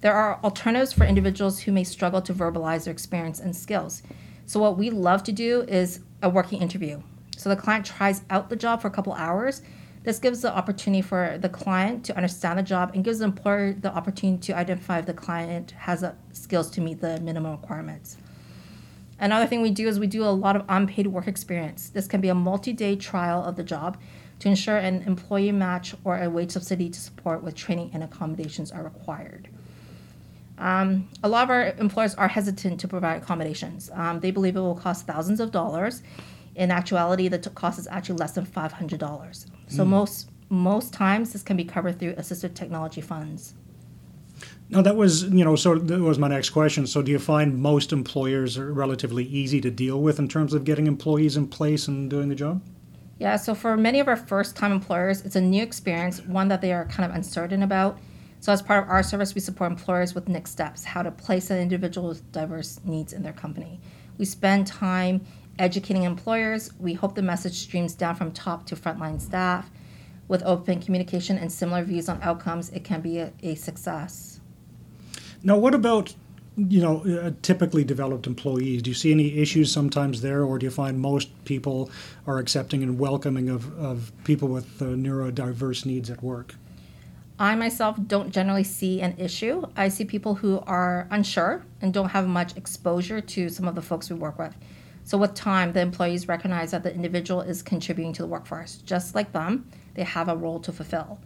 There 0.02 0.14
are 0.14 0.40
alternatives 0.44 0.94
for 0.94 1.06
individuals 1.06 1.60
who 1.60 1.72
may 1.72 1.84
struggle 1.84 2.22
to 2.24 2.34
verbalize 2.34 2.86
their 2.86 2.92
experience 2.92 3.40
and 3.40 3.56
skills. 3.56 4.04
So, 4.46 4.60
what 4.60 4.78
we 4.78 4.90
love 4.90 5.24
to 5.24 5.32
do 5.32 5.62
is 5.62 6.02
a 6.22 6.30
working 6.30 6.62
interview. 6.62 7.02
So, 7.38 7.50
the 7.50 7.56
client 7.56 7.86
tries 7.86 8.22
out 8.30 8.50
the 8.50 8.56
job 8.56 8.82
for 8.82 8.88
a 8.88 8.92
couple 8.92 9.14
hours 9.14 9.62
this 10.04 10.18
gives 10.18 10.42
the 10.42 10.56
opportunity 10.56 11.04
for 11.04 11.38
the 11.40 11.50
client 11.50 12.04
to 12.06 12.16
understand 12.16 12.58
the 12.58 12.64
job 12.64 12.92
and 12.96 13.04
gives 13.04 13.20
the 13.20 13.26
employer 13.26 13.74
the 13.74 13.94
opportunity 13.94 14.40
to 14.48 14.58
identify 14.58 14.98
if 14.98 15.06
the 15.06 15.14
client 15.14 15.72
has 15.72 16.02
the 16.02 16.16
skills 16.32 16.72
to 16.72 16.82
meet 16.82 17.02
the 17.02 17.20
minimum 17.20 17.52
requirements. 17.52 18.18
Another 19.20 19.46
thing 19.46 19.62
we 19.62 19.70
do 19.70 19.88
is 19.88 20.00
we 20.00 20.08
do 20.08 20.24
a 20.24 20.34
lot 20.34 20.56
of 20.56 20.66
unpaid 20.68 21.06
work 21.06 21.28
experience. 21.28 21.90
This 21.90 22.08
can 22.08 22.20
be 22.20 22.30
a 22.30 22.36
multi 22.36 22.74
day 22.74 22.96
trial 22.96 23.44
of 23.44 23.56
the 23.56 23.64
job 23.64 23.98
to 24.40 24.50
ensure 24.50 24.78
an 24.78 25.04
employee 25.04 25.52
match 25.52 25.94
or 26.04 26.18
a 26.20 26.28
wage 26.28 26.50
subsidy 26.50 26.90
to 26.90 27.00
support 27.00 27.44
with 27.44 27.54
training 27.54 27.92
and 27.94 28.04
accommodations 28.04 28.72
are 28.72 28.84
required. 28.84 29.50
Um, 30.62 31.10
a 31.24 31.28
lot 31.28 31.44
of 31.44 31.50
our 31.50 31.74
employers 31.80 32.16
are 32.16 32.30
hesitant 32.30 32.80
to 32.80 32.88
provide 32.88 33.22
accommodations. 33.22 33.90
Um, 33.94 34.22
they 34.22 34.32
believe 34.32 34.56
it 34.56 34.62
will 34.62 34.76
cost 34.76 35.08
thousands 35.08 35.42
of 35.42 35.52
dollars 35.52 36.02
in 36.56 36.72
actuality, 36.72 37.28
the 37.28 37.38
t- 37.38 37.50
cost 37.52 37.80
is 37.80 37.88
actually 37.88 38.18
less 38.18 38.34
than 38.34 38.46
five 38.46 38.74
hundred 38.74 39.00
dollars. 39.00 39.48
So 39.68 39.84
mm. 39.84 39.88
most 39.88 40.30
most 40.50 40.94
times 40.94 41.34
this 41.34 41.44
can 41.44 41.56
be 41.56 41.64
covered 41.64 42.00
through 42.00 42.14
assistive 42.16 42.54
technology 42.54 43.02
funds. 43.02 43.54
Now 44.70 44.82
that 44.82 44.96
was 44.96 45.24
you 45.24 45.44
know 45.44 45.56
so 45.56 45.76
that 45.76 46.00
was 46.00 46.20
my 46.20 46.28
next 46.28 46.50
question. 46.50 46.88
So 46.88 47.02
do 47.02 47.12
you 47.12 47.20
find 47.20 47.58
most 47.58 47.94
employers 47.94 48.58
are 48.58 48.74
relatively 48.74 49.26
easy 49.26 49.62
to 49.62 49.72
deal 49.72 50.02
with 50.02 50.20
in 50.20 50.28
terms 50.28 50.54
of 50.54 50.64
getting 50.64 50.88
employees 50.88 51.38
in 51.38 51.48
place 51.48 51.88
and 51.88 52.10
doing 52.10 52.30
the 52.30 52.36
job? 52.36 52.62
Yeah, 53.20 53.36
so 53.36 53.54
for 53.54 53.78
many 53.78 54.00
of 54.00 54.08
our 54.08 54.18
first 54.18 54.56
time 54.56 54.72
employers, 54.72 55.22
it's 55.22 55.36
a 55.36 55.42
new 55.42 55.62
experience, 55.62 56.22
one 56.22 56.48
that 56.48 56.60
they 56.60 56.74
are 56.74 56.86
kind 56.86 57.10
of 57.10 57.16
uncertain 57.16 57.62
about. 57.62 58.00
So, 58.42 58.52
as 58.52 58.60
part 58.60 58.84
of 58.84 58.90
our 58.90 59.04
service, 59.04 59.36
we 59.36 59.42
support 59.42 59.72
employers 59.72 60.16
with 60.16 60.28
next 60.28 60.50
steps, 60.50 60.84
how 60.84 61.04
to 61.04 61.12
place 61.12 61.52
an 61.52 61.60
individual 61.60 62.10
with 62.10 62.32
diverse 62.32 62.80
needs 62.84 63.14
in 63.14 63.22
their 63.22 63.34
company. 63.34 63.80
We 64.18 64.26
spend 64.26 64.66
time 64.66 65.24
educating 65.60 66.04
employers. 66.04 66.72
We 66.80 66.94
hope 66.94 67.14
the 67.14 67.22
message 67.22 67.54
streams 67.54 67.94
down 67.94 68.16
from 68.16 68.32
top 68.32 68.66
to 68.66 68.76
frontline 68.76 69.22
staff. 69.22 69.70
With 70.28 70.42
open 70.42 70.82
communication 70.82 71.38
and 71.38 71.52
similar 71.52 71.84
views 71.84 72.10
on 72.10 72.20
outcomes, 72.24 72.72
it 72.72 72.84
can 72.84 73.02
be 73.02 73.20
a, 73.20 73.32
a 73.44 73.54
success. 73.54 74.40
Now, 75.44 75.60
what 75.60 75.76
about 75.76 76.16
you 76.58 76.82
know 76.82 77.06
uh, 77.06 77.32
typically 77.44 77.84
developed 77.84 78.26
employees? 78.26 78.82
Do 78.82 78.90
you 78.90 78.96
see 78.96 79.12
any 79.12 79.38
issues 79.38 79.72
sometimes 79.72 80.22
there, 80.22 80.44
or 80.44 80.58
do 80.58 80.66
you 80.66 80.72
find 80.72 81.00
most 81.00 81.30
people 81.46 81.92
are 82.26 82.40
accepting 82.40 82.82
and 82.82 82.98
welcoming 82.98 83.50
of, 83.50 83.72
of 83.78 84.12
people 84.24 84.48
with 84.48 84.82
uh, 84.82 84.86
neurodiverse 84.86 85.86
needs 85.86 86.10
at 86.10 86.24
work? 86.24 86.56
I 87.42 87.56
myself 87.56 87.98
don't 88.06 88.30
generally 88.30 88.64
see 88.64 89.02
an 89.02 89.16
issue. 89.18 89.64
I 89.76 89.88
see 89.88 90.06
people 90.06 90.36
who 90.36 90.60
are 90.68 91.08
unsure 91.10 91.66
and 91.82 91.92
don't 91.92 92.10
have 92.10 92.28
much 92.28 92.56
exposure 92.56 93.20
to 93.20 93.50
some 93.50 93.68
of 93.68 93.74
the 93.74 93.82
folks 93.82 94.12
we 94.12 94.16
work 94.16 94.38
with. 94.38 94.56
So, 95.06 95.18
with 95.18 95.34
time, 95.34 95.74
the 95.74 95.82
employees 95.82 96.28
recognize 96.28 96.70
that 96.70 96.84
the 96.84 96.94
individual 96.94 97.42
is 97.42 97.64
contributing 97.64 98.14
to 98.14 98.22
the 98.22 98.28
workforce. 98.28 98.76
Just 98.86 99.16
like 99.16 99.32
them, 99.32 99.68
they 99.96 100.04
have 100.04 100.30
a 100.30 100.38
role 100.38 100.60
to 100.60 100.72
fulfill. 100.72 101.20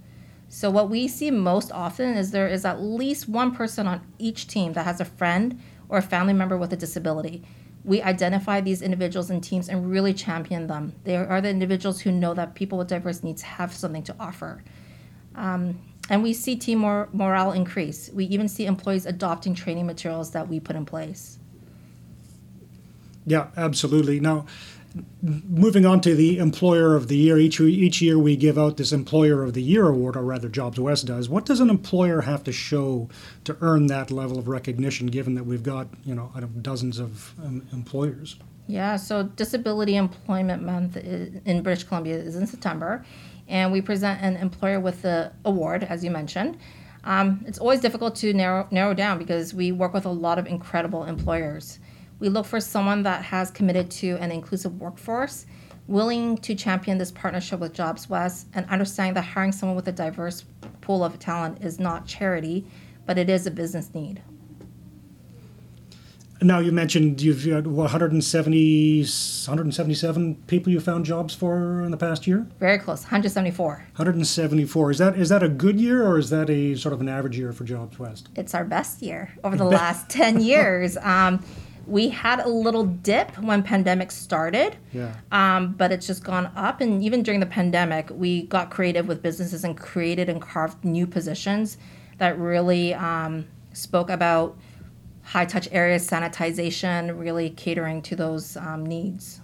So, 0.48 0.72
what 0.72 0.90
we 0.90 1.10
see 1.10 1.32
most 1.32 1.74
often 1.74 2.16
is 2.16 2.32
there 2.32 2.48
is 2.48 2.64
at 2.64 2.82
least 2.82 3.28
one 3.28 3.54
person 3.54 3.86
on 3.86 4.00
each 4.18 4.48
team 4.48 4.72
that 4.72 4.86
has 4.86 5.02
a 5.02 5.06
friend 5.06 5.60
or 5.90 5.98
a 5.98 6.02
family 6.02 6.32
member 6.32 6.56
with 6.56 6.72
a 6.72 6.78
disability. 6.78 7.44
We 7.84 8.02
identify 8.02 8.62
these 8.62 8.82
individuals 8.82 9.30
and 9.30 9.44
teams 9.44 9.68
and 9.68 9.92
really 9.92 10.14
champion 10.14 10.68
them. 10.68 10.94
They 11.04 11.18
are 11.18 11.42
the 11.42 11.50
individuals 11.50 12.00
who 12.00 12.14
know 12.14 12.34
that 12.36 12.56
people 12.56 12.78
with 12.78 12.88
diverse 12.88 13.22
needs 13.22 13.42
have 13.42 13.74
something 13.74 14.04
to 14.04 14.16
offer. 14.18 14.64
Um, 15.36 15.78
and 16.10 16.24
we 16.24 16.34
see 16.34 16.56
team 16.56 16.80
mor- 16.80 17.10
morale 17.14 17.52
increase. 17.52 18.10
We 18.14 18.26
even 18.26 18.48
see 18.48 18.66
employees 18.66 19.06
adopting 19.06 19.56
training 19.56 19.86
materials 19.86 20.32
that 20.32 20.48
we 20.48 20.60
put 20.60 20.76
in 20.76 20.86
place. 20.86 21.40
Yeah, 23.26 23.48
absolutely. 23.58 24.20
Now, 24.20 24.46
moving 25.22 25.86
on 25.86 26.02
to 26.02 26.16
the 26.16 26.38
Employer 26.38 26.96
of 26.96 27.08
the 27.08 27.18
Year, 27.18 27.38
each 27.38 27.60
each 27.60 28.02
year 28.02 28.18
we 28.20 28.36
give 28.36 28.58
out 28.58 28.78
this 28.78 28.92
Employer 28.92 29.44
of 29.44 29.54
the 29.54 29.62
Year 29.62 29.88
award, 29.88 30.16
or 30.16 30.24
rather, 30.24 30.48
Jobs 30.48 30.80
West 30.80 31.08
does. 31.08 31.28
What 31.28 31.46
does 31.46 31.60
an 31.60 31.70
employer 31.70 32.22
have 32.22 32.44
to 32.46 32.52
show 32.52 33.10
to 33.44 33.58
earn 33.62 33.88
that 33.88 34.12
level 34.12 34.38
of 34.38 34.48
recognition? 34.48 35.08
Given 35.08 35.36
that 35.36 35.46
we've 35.46 35.64
got 35.64 35.88
you 36.06 36.16
know 36.16 36.32
dozens 36.62 37.00
of 37.00 37.34
um, 37.44 37.68
employers. 37.74 38.38
Yeah, 38.68 38.96
so 38.96 39.24
Disability 39.24 39.96
Employment 39.96 40.64
Month 40.64 40.98
in 40.98 41.62
British 41.62 41.84
Columbia 41.84 42.16
is 42.16 42.36
in 42.36 42.48
September, 42.48 43.06
and 43.48 43.72
we 43.72 43.82
present 43.82 44.22
an 44.22 44.36
employer 44.38 44.80
with 44.80 45.02
the 45.02 45.32
award, 45.44 45.84
as 45.84 46.04
you 46.04 46.12
mentioned. 46.12 46.58
Um, 47.04 47.44
it's 47.48 47.60
always 47.60 47.82
difficult 47.82 48.16
to 48.18 48.34
narrow 48.34 48.68
narrow 48.72 48.94
down 48.94 49.20
because 49.20 49.54
we 49.54 49.72
work 49.72 49.94
with 49.94 50.06
a 50.06 50.10
lot 50.10 50.40
of 50.40 50.48
incredible 50.48 51.04
employers. 51.04 51.80
We 52.20 52.30
look 52.30 52.46
for 52.46 52.60
someone 52.60 53.04
that 53.04 53.24
has 53.26 53.52
committed 53.52 53.92
to 53.92 54.18
an 54.18 54.32
inclusive 54.32 54.80
workforce, 54.80 55.46
willing 55.88 56.38
to 56.38 56.56
champion 56.56 56.98
this 56.98 57.12
partnership 57.12 57.60
with 57.60 57.74
Jobs 57.74 58.10
West, 58.10 58.48
and 58.54 58.66
understanding 58.70 59.14
that 59.16 59.22
hiring 59.22 59.52
someone 59.52 59.76
with 59.76 59.88
a 59.88 59.92
diverse 59.92 60.46
pool 60.82 61.04
of 61.04 61.20
talent 61.20 61.64
is 61.64 61.80
not 61.80 62.08
charity, 62.08 62.66
but 63.06 63.18
it 63.18 63.30
is 63.30 63.46
a 63.46 63.52
business 63.52 63.94
need. 63.94 64.24
Now 66.42 66.60
you 66.60 66.72
mentioned 66.74 67.22
you've 67.22 67.48
got 67.48 67.66
170, 67.66 69.00
177 69.02 70.36
people 70.48 70.72
you 70.72 70.80
found 70.82 71.06
jobs 71.06 71.34
for 71.34 71.82
in 71.82 71.92
the 71.92 71.98
past 71.98 72.28
year. 72.28 72.46
Very 72.60 72.78
close, 72.78 73.04
174. 73.04 73.68
174. 73.68 74.92
Is 74.92 74.98
that 74.98 75.18
is 75.18 75.30
that 75.30 75.42
a 75.44 75.48
good 75.50 75.80
year 75.80 76.06
or 76.06 76.18
is 76.20 76.30
that 76.32 76.50
a 76.50 76.76
sort 76.76 76.94
of 76.94 77.00
an 77.02 77.08
average 77.08 77.38
year 77.38 77.54
for 77.54 77.64
Jobs 77.64 77.98
West? 77.98 78.30
It's 78.36 78.54
our 78.54 78.66
best 78.66 79.02
year 79.02 79.32
over 79.44 79.56
the 79.56 79.64
last 79.80 80.10
10 80.10 80.42
years. 80.42 80.98
Um, 80.98 81.44
we 81.88 82.10
had 82.10 82.40
a 82.40 82.50
little 82.50 82.84
dip 82.86 83.38
when 83.40 83.62
pandemic 83.64 84.12
started, 84.12 84.76
Yeah. 84.92 85.14
um, 85.32 85.74
but 85.74 85.92
it's 85.92 86.08
just 86.08 86.24
gone 86.24 86.52
up. 86.56 86.82
And 86.82 87.04
even 87.04 87.22
during 87.24 87.40
the 87.40 87.46
pandemic, 87.46 88.10
we 88.12 88.44
got 88.48 88.72
creative 88.72 89.08
with 89.08 89.22
businesses 89.22 89.64
and 89.64 89.78
created 89.78 90.28
and 90.28 90.42
carved 90.42 90.84
new 90.84 91.06
positions 91.08 91.78
that 92.18 92.38
really 92.40 92.94
um, 92.96 93.46
spoke 93.74 94.10
about 94.10 94.58
high 95.26 95.46
touch 95.46 95.68
areas, 95.72 96.08
sanitization, 96.08 97.20
really 97.20 97.50
catering 97.50 98.02
to 98.04 98.16
those 98.16 98.56
um, 98.58 98.86
needs. 98.86 99.42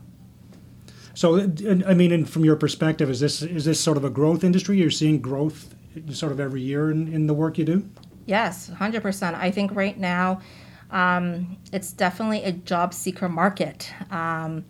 So, 1.14 1.40
I 1.40 1.94
mean, 1.94 2.12
and 2.12 2.30
from 2.30 2.46
your 2.46 2.56
perspective, 2.56 3.10
is 3.10 3.20
this 3.20 3.42
is 3.42 3.66
this 3.66 3.80
sort 3.80 3.98
of 3.98 4.06
a 4.06 4.10
growth 4.10 4.44
industry? 4.44 4.78
You're 4.78 4.92
seeing 4.92 5.20
growth 5.20 5.76
sort 6.12 6.32
of 6.32 6.40
every 6.40 6.62
year 6.62 6.90
in, 6.90 7.14
in 7.14 7.28
the 7.28 7.34
work 7.34 7.58
you 7.58 7.66
do. 7.66 7.90
Yes, 8.26 8.70
100%. 8.70 9.36
I 9.36 9.52
think 9.52 9.76
right 9.76 9.98
now 9.98 10.40
um, 10.90 11.58
it's 11.74 11.92
definitely 11.92 12.44
a 12.44 12.54
job 12.54 12.94
seeker 12.94 13.28
market. 13.28 13.92
Um, 14.10 14.64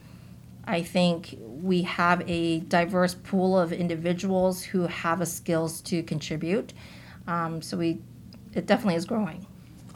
I 0.66 0.82
think 0.82 1.38
we 1.40 1.84
have 1.84 2.28
a 2.28 2.62
diverse 2.62 3.14
pool 3.14 3.60
of 3.60 3.72
individuals 3.72 4.64
who 4.64 4.88
have 4.88 5.20
the 5.20 5.26
skills 5.26 5.82
to 5.82 6.02
contribute. 6.04 6.74
Um, 7.28 7.62
so 7.62 7.78
we, 7.78 8.00
it 8.54 8.66
definitely 8.66 8.96
is 8.96 9.06
growing. 9.06 9.46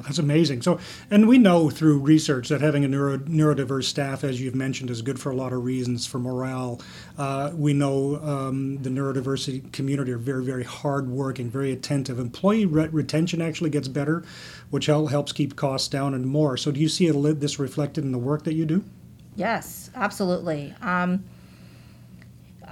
That's 0.04 0.18
amazing. 0.18 0.62
So, 0.62 0.80
and 1.10 1.28
we 1.28 1.38
know 1.38 1.70
through 1.70 2.00
research 2.00 2.50
that 2.50 2.62
having 2.62 2.84
a 2.84 2.88
neuro, 2.88 3.18
neurodiverse 3.18 3.86
staff, 3.86 4.24
as 4.24 4.42
you've 4.42 4.56
mentioned, 4.56 4.90
is 4.90 5.02
good 5.02 5.20
for 5.20 5.32
a 5.32 5.36
lot 5.36 5.54
of 5.54 5.64
reasons. 5.64 6.06
For 6.06 6.20
morale, 6.20 6.82
uh, 7.18 7.52
we 7.56 7.74
know 7.74 8.18
um, 8.18 8.82
the 8.82 8.90
neurodiversity 8.90 9.72
community 9.72 10.12
are 10.12 10.18
very, 10.18 10.44
very 10.44 10.64
hardworking, 10.64 11.50
very 11.50 11.72
attentive. 11.72 12.20
Employee 12.20 12.66
re- 12.66 12.88
retention 12.88 13.42
actually 13.42 13.70
gets 13.70 13.88
better, 13.88 14.24
which 14.70 14.88
hel- 14.88 15.08
helps 15.08 15.32
keep 15.32 15.56
costs 15.56 15.88
down 15.88 16.14
and 16.14 16.26
more. 16.26 16.58
So, 16.58 16.72
do 16.72 16.80
you 16.80 16.90
see 16.90 17.10
li- 17.12 17.32
this 17.32 17.58
reflected 17.58 18.04
in 18.04 18.12
the 18.12 18.18
work 18.18 18.44
that 18.44 18.54
you 18.54 18.66
do? 18.66 18.84
Yes, 19.36 19.90
absolutely. 19.96 20.74
Um, 20.82 21.24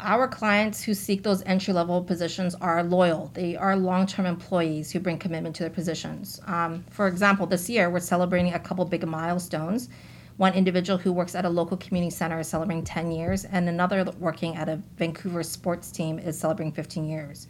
our 0.03 0.27
clients 0.27 0.83
who 0.83 0.93
seek 0.93 1.23
those 1.23 1.41
entry 1.45 1.73
level 1.73 2.03
positions 2.03 2.53
are 2.55 2.83
loyal. 2.83 3.31
They 3.33 3.55
are 3.55 3.75
long 3.75 4.05
term 4.05 4.25
employees 4.25 4.91
who 4.91 4.99
bring 4.99 5.17
commitment 5.17 5.55
to 5.55 5.63
their 5.63 5.69
positions. 5.69 6.41
Um, 6.45 6.83
for 6.89 7.07
example, 7.07 7.47
this 7.47 7.69
year 7.69 7.89
we're 7.89 7.99
celebrating 8.01 8.53
a 8.53 8.59
couple 8.59 8.85
big 8.85 9.05
milestones. 9.07 9.89
One 10.37 10.53
individual 10.53 10.97
who 10.97 11.13
works 11.13 11.35
at 11.35 11.45
a 11.45 11.49
local 11.49 11.77
community 11.77 12.09
center 12.09 12.39
is 12.39 12.47
celebrating 12.47 12.83
10 12.83 13.11
years, 13.11 13.45
and 13.45 13.69
another 13.69 14.03
working 14.19 14.55
at 14.55 14.67
a 14.67 14.81
Vancouver 14.97 15.43
sports 15.43 15.91
team 15.91 16.19
is 16.19 16.37
celebrating 16.37 16.73
15 16.73 17.07
years. 17.07 17.47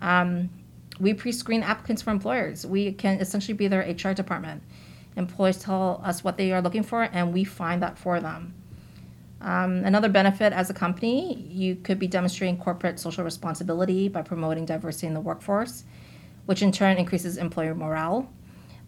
Um, 0.00 0.50
we 1.00 1.14
pre 1.14 1.32
screen 1.32 1.62
applicants 1.62 2.02
for 2.02 2.10
employers. 2.10 2.66
We 2.66 2.92
can 2.92 3.20
essentially 3.20 3.54
be 3.54 3.68
their 3.68 3.80
HR 3.80 4.12
department. 4.12 4.62
Employers 5.16 5.58
tell 5.58 6.00
us 6.04 6.22
what 6.22 6.36
they 6.36 6.52
are 6.52 6.62
looking 6.62 6.82
for, 6.82 7.02
and 7.02 7.32
we 7.32 7.42
find 7.44 7.82
that 7.82 7.98
for 7.98 8.20
them. 8.20 8.54
Um, 9.40 9.84
another 9.84 10.08
benefit 10.08 10.52
as 10.52 10.68
a 10.68 10.74
company, 10.74 11.34
you 11.48 11.76
could 11.76 11.98
be 11.98 12.06
demonstrating 12.06 12.58
corporate 12.58 12.98
social 12.98 13.24
responsibility 13.24 14.08
by 14.08 14.22
promoting 14.22 14.66
diversity 14.66 15.06
in 15.06 15.14
the 15.14 15.20
workforce, 15.20 15.84
which 16.46 16.62
in 16.62 16.72
turn 16.72 16.98
increases 16.98 17.36
employer 17.36 17.74
morale. 17.74 18.30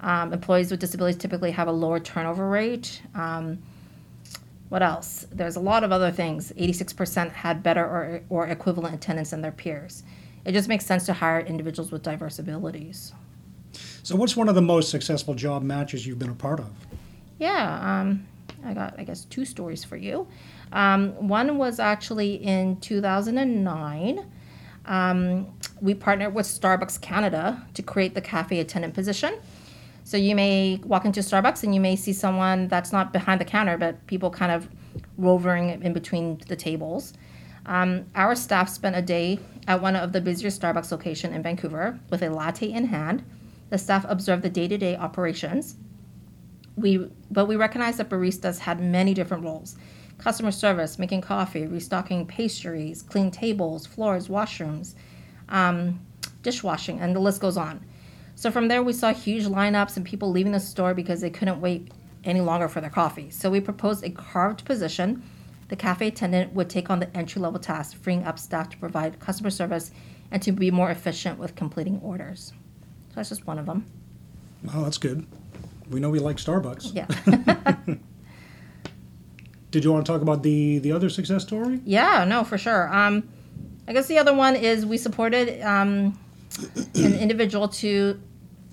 Um, 0.00 0.32
employees 0.32 0.70
with 0.70 0.80
disabilities 0.80 1.20
typically 1.20 1.52
have 1.52 1.68
a 1.68 1.72
lower 1.72 2.00
turnover 2.00 2.48
rate. 2.48 3.00
Um, 3.14 3.62
what 4.68 4.82
else? 4.82 5.26
There's 5.30 5.56
a 5.56 5.60
lot 5.60 5.84
of 5.84 5.92
other 5.92 6.10
things. 6.10 6.52
86% 6.58 7.30
had 7.30 7.62
better 7.62 7.84
or, 7.84 8.22
or 8.28 8.46
equivalent 8.46 8.94
attendance 8.94 9.30
than 9.30 9.42
their 9.42 9.52
peers. 9.52 10.02
It 10.44 10.52
just 10.52 10.68
makes 10.68 10.84
sense 10.84 11.06
to 11.06 11.12
hire 11.12 11.40
individuals 11.40 11.92
with 11.92 12.02
diverse 12.02 12.38
abilities. 12.38 13.12
So, 14.02 14.16
what's 14.16 14.36
one 14.36 14.48
of 14.48 14.54
the 14.54 14.62
most 14.62 14.90
successful 14.90 15.34
job 15.34 15.62
matches 15.62 16.06
you've 16.06 16.18
been 16.18 16.30
a 16.30 16.34
part 16.34 16.58
of? 16.58 16.70
Yeah, 17.38 18.00
um, 18.00 18.26
I 18.64 18.74
got, 18.74 18.94
I 18.98 19.04
guess, 19.04 19.24
two 19.24 19.44
stories 19.44 19.84
for 19.84 19.96
you. 19.96 20.26
Um, 20.72 21.28
one 21.28 21.58
was 21.58 21.78
actually 21.78 22.34
in 22.34 22.76
2009. 22.80 24.26
Um, 24.84 25.46
we 25.80 25.94
partnered 25.94 26.34
with 26.34 26.46
Starbucks 26.46 27.00
Canada 27.00 27.64
to 27.74 27.82
create 27.82 28.14
the 28.14 28.20
cafe 28.20 28.60
attendant 28.60 28.94
position. 28.94 29.38
So 30.04 30.16
you 30.16 30.34
may 30.34 30.80
walk 30.84 31.04
into 31.04 31.20
Starbucks 31.20 31.62
and 31.62 31.74
you 31.74 31.80
may 31.80 31.94
see 31.94 32.12
someone 32.12 32.68
that's 32.68 32.92
not 32.92 33.12
behind 33.12 33.40
the 33.40 33.44
counter, 33.44 33.78
but 33.78 34.04
people 34.06 34.30
kind 34.30 34.50
of 34.50 34.68
roving 35.16 35.82
in 35.82 35.92
between 35.92 36.40
the 36.48 36.56
tables. 36.56 37.14
Um, 37.66 38.06
our 38.16 38.34
staff 38.34 38.68
spent 38.68 38.96
a 38.96 39.02
day 39.02 39.38
at 39.68 39.80
one 39.80 39.94
of 39.94 40.12
the 40.12 40.20
busier 40.20 40.50
Starbucks 40.50 40.90
location 40.90 41.32
in 41.32 41.42
Vancouver 41.42 42.00
with 42.10 42.22
a 42.22 42.30
latte 42.30 42.72
in 42.72 42.86
hand. 42.86 43.24
The 43.70 43.78
staff 43.78 44.04
observed 44.08 44.42
the 44.42 44.50
day-to-day 44.50 44.96
operations 44.96 45.76
we 46.76 47.08
but 47.30 47.46
we 47.46 47.56
recognized 47.56 47.98
that 47.98 48.08
baristas 48.08 48.58
had 48.58 48.80
many 48.80 49.14
different 49.14 49.44
roles. 49.44 49.76
Customer 50.18 50.52
service 50.52 50.98
making 50.98 51.20
coffee 51.20 51.66
restocking 51.66 52.26
pastries 52.26 53.02
clean 53.02 53.30
tables 53.30 53.86
floors 53.86 54.28
washrooms 54.28 54.94
um, 55.48 56.00
dishwashing 56.42 57.00
and 57.00 57.14
the 57.14 57.20
list 57.20 57.40
goes 57.40 57.56
on. 57.56 57.84
So 58.34 58.50
from 58.50 58.68
there 58.68 58.82
we 58.82 58.92
saw 58.92 59.12
huge 59.12 59.44
lineups 59.44 59.96
and 59.96 60.06
people 60.06 60.30
leaving 60.30 60.52
the 60.52 60.60
store 60.60 60.94
because 60.94 61.20
they 61.20 61.30
couldn't 61.30 61.60
wait 61.60 61.92
any 62.24 62.40
longer 62.40 62.68
for 62.68 62.80
their 62.80 62.90
coffee. 62.90 63.30
So 63.30 63.50
we 63.50 63.60
proposed 63.60 64.04
a 64.04 64.10
carved 64.10 64.64
position. 64.64 65.22
The 65.68 65.76
cafe 65.76 66.08
attendant 66.08 66.52
would 66.52 66.70
take 66.70 66.90
on 66.90 67.00
the 67.00 67.16
entry 67.16 67.40
level 67.40 67.58
task 67.58 67.96
freeing 67.96 68.24
up 68.24 68.38
staff 68.38 68.68
to 68.70 68.76
provide 68.76 69.18
customer 69.20 69.50
service 69.50 69.90
and 70.30 70.42
to 70.42 70.52
be 70.52 70.70
more 70.70 70.90
efficient 70.90 71.38
with 71.38 71.54
completing 71.54 72.00
orders. 72.00 72.52
So 73.08 73.16
that's 73.16 73.28
just 73.28 73.46
one 73.46 73.58
of 73.58 73.66
them. 73.66 73.86
Oh, 74.72 74.84
that's 74.84 74.98
good. 74.98 75.26
We 75.92 76.00
know 76.00 76.10
we 76.10 76.18
like 76.18 76.38
Starbucks. 76.38 76.94
yeah 76.94 77.06
Did 79.70 79.84
you 79.84 79.92
want 79.92 80.04
to 80.04 80.12
talk 80.12 80.20
about 80.20 80.42
the 80.42 80.80
the 80.80 80.92
other 80.92 81.08
success 81.08 81.42
story? 81.42 81.80
Yeah, 81.86 82.24
no, 82.24 82.44
for 82.44 82.58
sure. 82.58 82.94
Um, 82.94 83.26
I 83.88 83.94
guess 83.94 84.06
the 84.06 84.18
other 84.18 84.34
one 84.34 84.54
is 84.54 84.84
we 84.84 84.98
supported 84.98 85.62
um, 85.62 86.18
an 86.94 87.14
individual 87.14 87.68
to, 87.68 88.20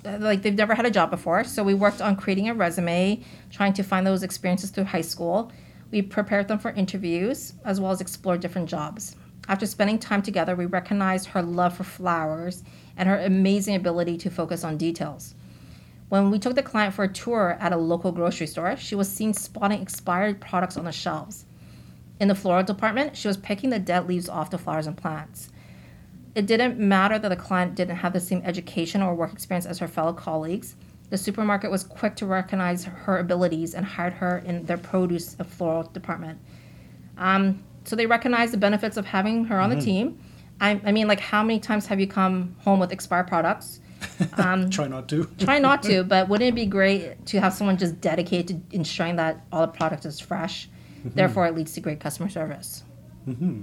uh, 0.06 0.18
like, 0.20 0.42
they've 0.42 0.54
never 0.54 0.76
had 0.76 0.86
a 0.86 0.92
job 0.92 1.10
before. 1.10 1.46
So 1.46 1.64
we 1.64 1.74
worked 1.74 2.02
on 2.02 2.18
creating 2.18 2.50
a 2.50 2.54
resume, 2.54 3.24
trying 3.50 3.74
to 3.74 3.84
find 3.84 4.06
those 4.06 4.24
experiences 4.24 4.72
through 4.72 4.84
high 4.84 5.02
school. 5.02 5.52
We 5.90 6.02
prepared 6.02 6.50
them 6.50 6.60
for 6.60 6.72
interviews 6.72 7.54
as 7.64 7.80
well 7.80 7.92
as 7.92 8.02
explore 8.02 8.38
different 8.38 8.70
jobs. 8.70 9.16
After 9.48 9.66
spending 9.66 9.98
time 9.98 10.22
together, 10.22 10.56
we 10.56 10.66
recognized 10.68 11.28
her 11.30 11.42
love 11.42 11.76
for 11.78 11.84
flowers 11.86 12.62
and 12.98 13.08
her 13.08 13.18
amazing 13.20 13.76
ability 13.76 14.18
to 14.18 14.30
focus 14.30 14.64
on 14.64 14.78
details. 14.78 15.34
When 16.10 16.32
we 16.32 16.40
took 16.40 16.56
the 16.56 16.64
client 16.64 16.96
for 16.96 17.04
a 17.04 17.14
tour 17.14 17.56
at 17.60 17.72
a 17.72 17.78
local 17.78 18.12
grocery 18.12 18.48
store, 18.48 18.76
she 18.76 18.96
was 18.96 19.10
seen 19.10 19.34
spotting 19.34 19.82
expired 19.82 20.42
products 20.42 20.76
on 20.76 20.86
the 20.86 20.92
shelves. 20.92 21.46
In 22.20 22.28
the 22.28 22.36
floral 22.36 22.64
department, 22.64 23.16
she 23.16 23.28
was 23.28 23.38
picking 23.38 23.70
the 23.70 23.80
dead 23.80 24.08
leaves 24.08 24.28
off 24.28 24.50
the 24.50 24.58
flowers 24.58 24.88
and 24.88 24.98
plants. 24.98 25.52
It 26.34 26.48
didn't 26.48 26.80
matter 26.80 27.20
that 27.20 27.30
the 27.30 27.36
client 27.36 27.76
didn't 27.76 27.98
have 27.98 28.14
the 28.14 28.20
same 28.20 28.42
education 28.44 29.02
or 29.02 29.14
work 29.14 29.34
experience 29.34 29.68
as 29.68 29.80
her 29.80 29.88
fellow 29.88 30.14
colleagues. 30.14 30.76
The 31.12 31.18
supermarket 31.18 31.72
was 31.72 31.84
quick 31.84 32.16
to 32.18 32.26
recognize 32.26 32.84
her 32.84 33.20
abilities 33.20 33.74
and 33.74 33.86
hired 33.86 34.14
her 34.14 34.40
in 34.40 34.66
their 34.66 34.78
produce 34.78 35.36
and 35.38 35.48
floral 35.48 35.84
department. 35.84 36.40
Um, 37.18 37.64
so 37.84 37.96
they 37.96 38.06
recognized 38.06 38.54
the 38.54 38.58
benefits 38.58 38.98
of 38.98 39.06
having 39.06 39.46
her 39.46 39.60
on 39.60 39.70
the 39.70 39.82
team. 39.82 40.20
I, 40.62 40.80
I 40.84 40.92
mean, 40.92 41.08
like, 41.08 41.20
how 41.20 41.44
many 41.44 41.60
times 41.60 41.88
have 41.88 42.00
you 42.00 42.08
come 42.08 42.56
home 42.60 42.80
with 42.80 42.92
expired 42.92 43.28
products? 43.28 43.80
Try 44.70 44.88
not 44.88 45.08
to. 45.10 45.26
Try 45.40 45.60
not 45.60 45.84
to, 45.84 46.04
but 46.04 46.28
wouldn't 46.30 46.50
it 46.50 46.56
be 46.56 46.66
great 46.66 47.26
to 47.28 47.40
have 47.40 47.54
someone 47.54 47.78
just 47.78 48.02
dedicated 48.02 48.70
to 48.70 48.76
ensuring 48.76 49.16
that 49.18 49.46
all 49.52 49.62
the 49.62 49.68
product 49.68 50.06
is 50.06 50.20
fresh? 50.20 50.70
Therefore, 51.04 51.46
it 51.48 51.56
leads 51.56 51.74
to 51.74 51.82
great 51.82 52.00
customer 52.00 52.30
service. 52.30 52.84
Mm-hmm. 53.28 53.62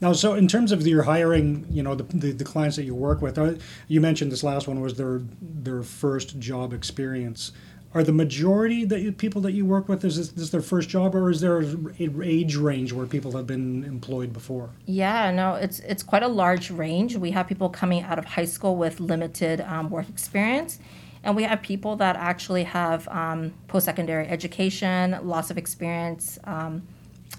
Now, 0.00 0.12
so 0.12 0.34
in 0.34 0.46
terms 0.46 0.70
of 0.70 0.86
your 0.86 1.02
hiring, 1.02 1.66
you 1.70 1.82
know, 1.82 1.94
the, 1.94 2.04
the, 2.04 2.32
the 2.32 2.44
clients 2.44 2.76
that 2.76 2.84
you 2.84 2.94
work 2.94 3.20
with, 3.20 3.36
uh, 3.36 3.54
you 3.88 4.00
mentioned 4.00 4.30
this 4.30 4.44
last 4.44 4.68
one 4.68 4.80
was 4.80 4.94
their 4.94 5.22
their 5.40 5.82
first 5.82 6.38
job 6.38 6.72
experience. 6.72 7.52
Are 7.94 8.02
the 8.02 8.12
majority 8.12 8.84
that 8.84 9.00
you, 9.00 9.12
people 9.12 9.40
that 9.42 9.52
you 9.52 9.64
work 9.64 9.88
with 9.88 10.04
is 10.04 10.18
this, 10.18 10.28
this 10.28 10.50
their 10.50 10.60
first 10.60 10.90
job, 10.90 11.14
or 11.14 11.30
is 11.30 11.40
there 11.40 11.58
an 11.58 12.20
age 12.22 12.54
range 12.54 12.92
where 12.92 13.06
people 13.06 13.32
have 13.32 13.46
been 13.46 13.82
employed 13.84 14.32
before? 14.32 14.70
Yeah, 14.84 15.30
no, 15.30 15.54
it's 15.54 15.80
it's 15.80 16.02
quite 16.02 16.22
a 16.22 16.28
large 16.28 16.70
range. 16.70 17.16
We 17.16 17.30
have 17.30 17.46
people 17.46 17.70
coming 17.70 18.02
out 18.02 18.18
of 18.18 18.26
high 18.26 18.44
school 18.44 18.76
with 18.76 19.00
limited 19.00 19.62
um, 19.62 19.88
work 19.88 20.06
experience, 20.10 20.78
and 21.24 21.34
we 21.34 21.44
have 21.44 21.62
people 21.62 21.96
that 21.96 22.16
actually 22.16 22.64
have 22.64 23.08
um, 23.08 23.54
post-secondary 23.68 24.28
education, 24.28 25.18
lots 25.22 25.50
of 25.50 25.56
experience. 25.56 26.38
Um, 26.44 26.86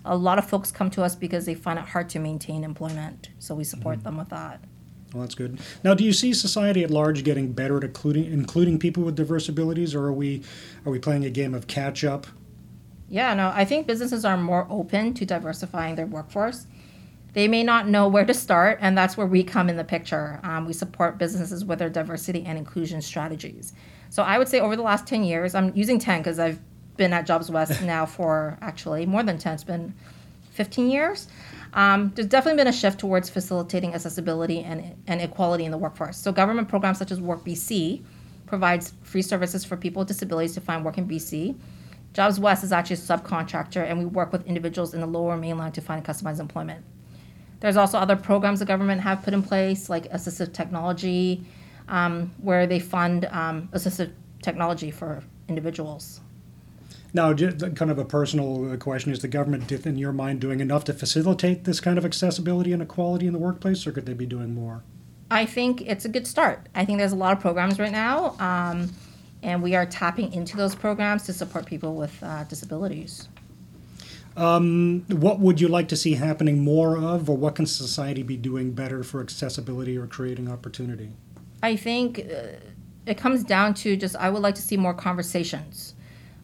a 0.03 0.17
lot 0.17 0.39
of 0.39 0.49
folks 0.49 0.71
come 0.71 0.89
to 0.91 1.03
us 1.03 1.15
because 1.15 1.45
they 1.45 1.53
find 1.53 1.77
it 1.77 1.85
hard 1.85 2.09
to 2.09 2.19
maintain 2.19 2.63
employment, 2.63 3.29
so 3.37 3.53
we 3.53 3.63
support 3.63 4.03
them 4.03 4.17
with 4.17 4.29
that. 4.29 4.63
Well, 5.13 5.21
that's 5.21 5.35
good. 5.35 5.59
Now, 5.83 5.95
do 5.95 6.03
you 6.03 6.13
see 6.13 6.33
society 6.33 6.83
at 6.83 6.91
large 6.91 7.23
getting 7.23 7.51
better 7.51 7.77
at 7.77 7.83
including 7.83 8.25
including 8.31 8.77
people 8.77 9.03
with 9.03 9.15
diverse 9.15 9.49
abilities, 9.49 9.95
or 9.95 10.05
are 10.05 10.13
we 10.13 10.43
are 10.85 10.91
we 10.91 10.99
playing 10.99 11.25
a 11.25 11.29
game 11.29 11.53
of 11.53 11.67
catch 11.67 12.03
up? 12.03 12.27
Yeah, 13.09 13.33
no, 13.33 13.51
I 13.55 13.65
think 13.65 13.87
businesses 13.87 14.23
are 14.23 14.37
more 14.37 14.67
open 14.69 15.15
to 15.15 15.25
diversifying 15.25 15.95
their 15.95 16.05
workforce. 16.05 16.67
They 17.33 17.47
may 17.47 17.63
not 17.63 17.87
know 17.87 18.07
where 18.07 18.25
to 18.25 18.33
start, 18.33 18.79
and 18.81 18.97
that's 18.97 19.17
where 19.17 19.25
we 19.25 19.43
come 19.43 19.69
in 19.69 19.77
the 19.77 19.83
picture. 19.83 20.39
Um, 20.43 20.65
we 20.65 20.73
support 20.73 21.17
businesses 21.17 21.65
with 21.65 21.79
their 21.79 21.89
diversity 21.89 22.43
and 22.45 22.57
inclusion 22.57 23.01
strategies. 23.01 23.73
So 24.09 24.23
I 24.23 24.37
would 24.37 24.47
say 24.47 24.59
over 24.59 24.75
the 24.75 24.81
last 24.81 25.07
10 25.07 25.23
years, 25.23 25.53
I'm 25.53 25.75
using 25.75 25.99
10 25.99 26.21
because 26.21 26.39
I've 26.39 26.59
been 26.97 27.13
at 27.13 27.25
Jobs 27.25 27.49
West 27.49 27.81
now 27.83 28.05
for 28.05 28.57
actually 28.61 29.05
more 29.05 29.23
than 29.23 29.37
10, 29.37 29.53
it's 29.53 29.63
been 29.63 29.93
15 30.51 30.89
years. 30.89 31.27
Um, 31.73 32.11
there's 32.15 32.27
definitely 32.27 32.57
been 32.57 32.67
a 32.67 32.73
shift 32.73 32.99
towards 32.99 33.29
facilitating 33.29 33.93
accessibility 33.93 34.61
and, 34.61 34.95
and 35.07 35.21
equality 35.21 35.65
in 35.65 35.71
the 35.71 35.77
workforce. 35.77 36.17
So, 36.17 36.31
government 36.31 36.67
programs 36.67 36.97
such 36.97 37.11
as 37.11 37.21
Work 37.21 37.45
BC 37.45 38.03
provides 38.47 38.93
free 39.03 39.21
services 39.21 39.63
for 39.63 39.77
people 39.77 39.99
with 39.99 40.07
disabilities 40.07 40.53
to 40.55 40.61
find 40.61 40.83
work 40.83 40.97
in 40.97 41.07
BC. 41.07 41.55
Jobs 42.13 42.39
West 42.39 42.63
is 42.63 42.71
actually 42.71 42.95
a 42.95 42.99
subcontractor, 42.99 43.87
and 43.87 43.99
we 43.99 44.05
work 44.05 44.31
with 44.31 44.45
individuals 44.47 44.95
in 44.95 45.01
the 45.01 45.07
lower 45.07 45.37
mainland 45.37 45.75
to 45.75 45.81
find 45.81 46.03
customized 46.03 46.39
employment. 46.39 46.83
There's 47.59 47.77
also 47.77 47.99
other 47.99 48.15
programs 48.15 48.59
the 48.59 48.65
government 48.65 49.01
have 49.01 49.21
put 49.21 49.33
in 49.33 49.43
place, 49.43 49.89
like 49.89 50.09
assistive 50.11 50.53
technology, 50.53 51.45
um, 51.87 52.33
where 52.41 52.65
they 52.65 52.79
fund 52.79 53.25
um, 53.25 53.69
assistive 53.73 54.11
technology 54.41 54.89
for 54.89 55.23
individuals. 55.47 56.21
Now, 57.13 57.33
just 57.33 57.75
kind 57.75 57.89
of 57.89 57.97
a 57.97 58.05
personal 58.05 58.71
uh, 58.71 58.77
question: 58.77 59.11
Is 59.11 59.19
the 59.19 59.27
government, 59.27 59.71
in 59.71 59.97
your 59.97 60.13
mind, 60.13 60.41
doing 60.41 60.59
enough 60.59 60.83
to 60.85 60.93
facilitate 60.93 61.63
this 61.63 61.79
kind 61.79 61.97
of 61.97 62.05
accessibility 62.05 62.71
and 62.71 62.81
equality 62.81 63.25
in 63.25 63.33
the 63.33 63.39
workplace, 63.39 63.87
or 63.87 63.91
could 63.91 64.05
they 64.05 64.13
be 64.13 64.25
doing 64.25 64.53
more? 64.53 64.83
I 65.31 65.45
think 65.45 65.81
it's 65.81 66.05
a 66.05 66.09
good 66.09 66.27
start. 66.27 66.67
I 66.75 66.85
think 66.85 66.99
there's 66.99 67.11
a 67.11 67.17
lot 67.17 67.33
of 67.33 67.39
programs 67.39 67.79
right 67.79 67.91
now, 67.91 68.35
um, 68.39 68.91
and 69.41 69.63
we 69.63 69.75
are 69.75 69.85
tapping 69.85 70.33
into 70.33 70.57
those 70.57 70.75
programs 70.75 71.23
to 71.23 71.33
support 71.33 71.65
people 71.65 71.95
with 71.95 72.21
uh, 72.21 72.43
disabilities. 72.43 73.27
Um, 74.37 75.05
what 75.09 75.39
would 75.39 75.59
you 75.59 75.67
like 75.67 75.87
to 75.89 75.97
see 75.97 76.13
happening 76.13 76.59
more 76.59 76.97
of, 76.97 77.29
or 77.29 77.37
what 77.37 77.55
can 77.55 77.65
society 77.65 78.21
be 78.21 78.37
doing 78.37 78.71
better 78.71 79.03
for 79.03 79.19
accessibility 79.19 79.97
or 79.97 80.05
creating 80.05 80.49
opportunity? 80.49 81.09
I 81.63 81.75
think 81.75 82.19
uh, 82.19 82.57
it 83.07 83.17
comes 83.17 83.43
down 83.43 83.73
to 83.75 83.97
just 83.97 84.15
I 84.15 84.29
would 84.29 84.43
like 84.43 84.55
to 84.55 84.61
see 84.61 84.77
more 84.77 84.93
conversations 84.93 85.95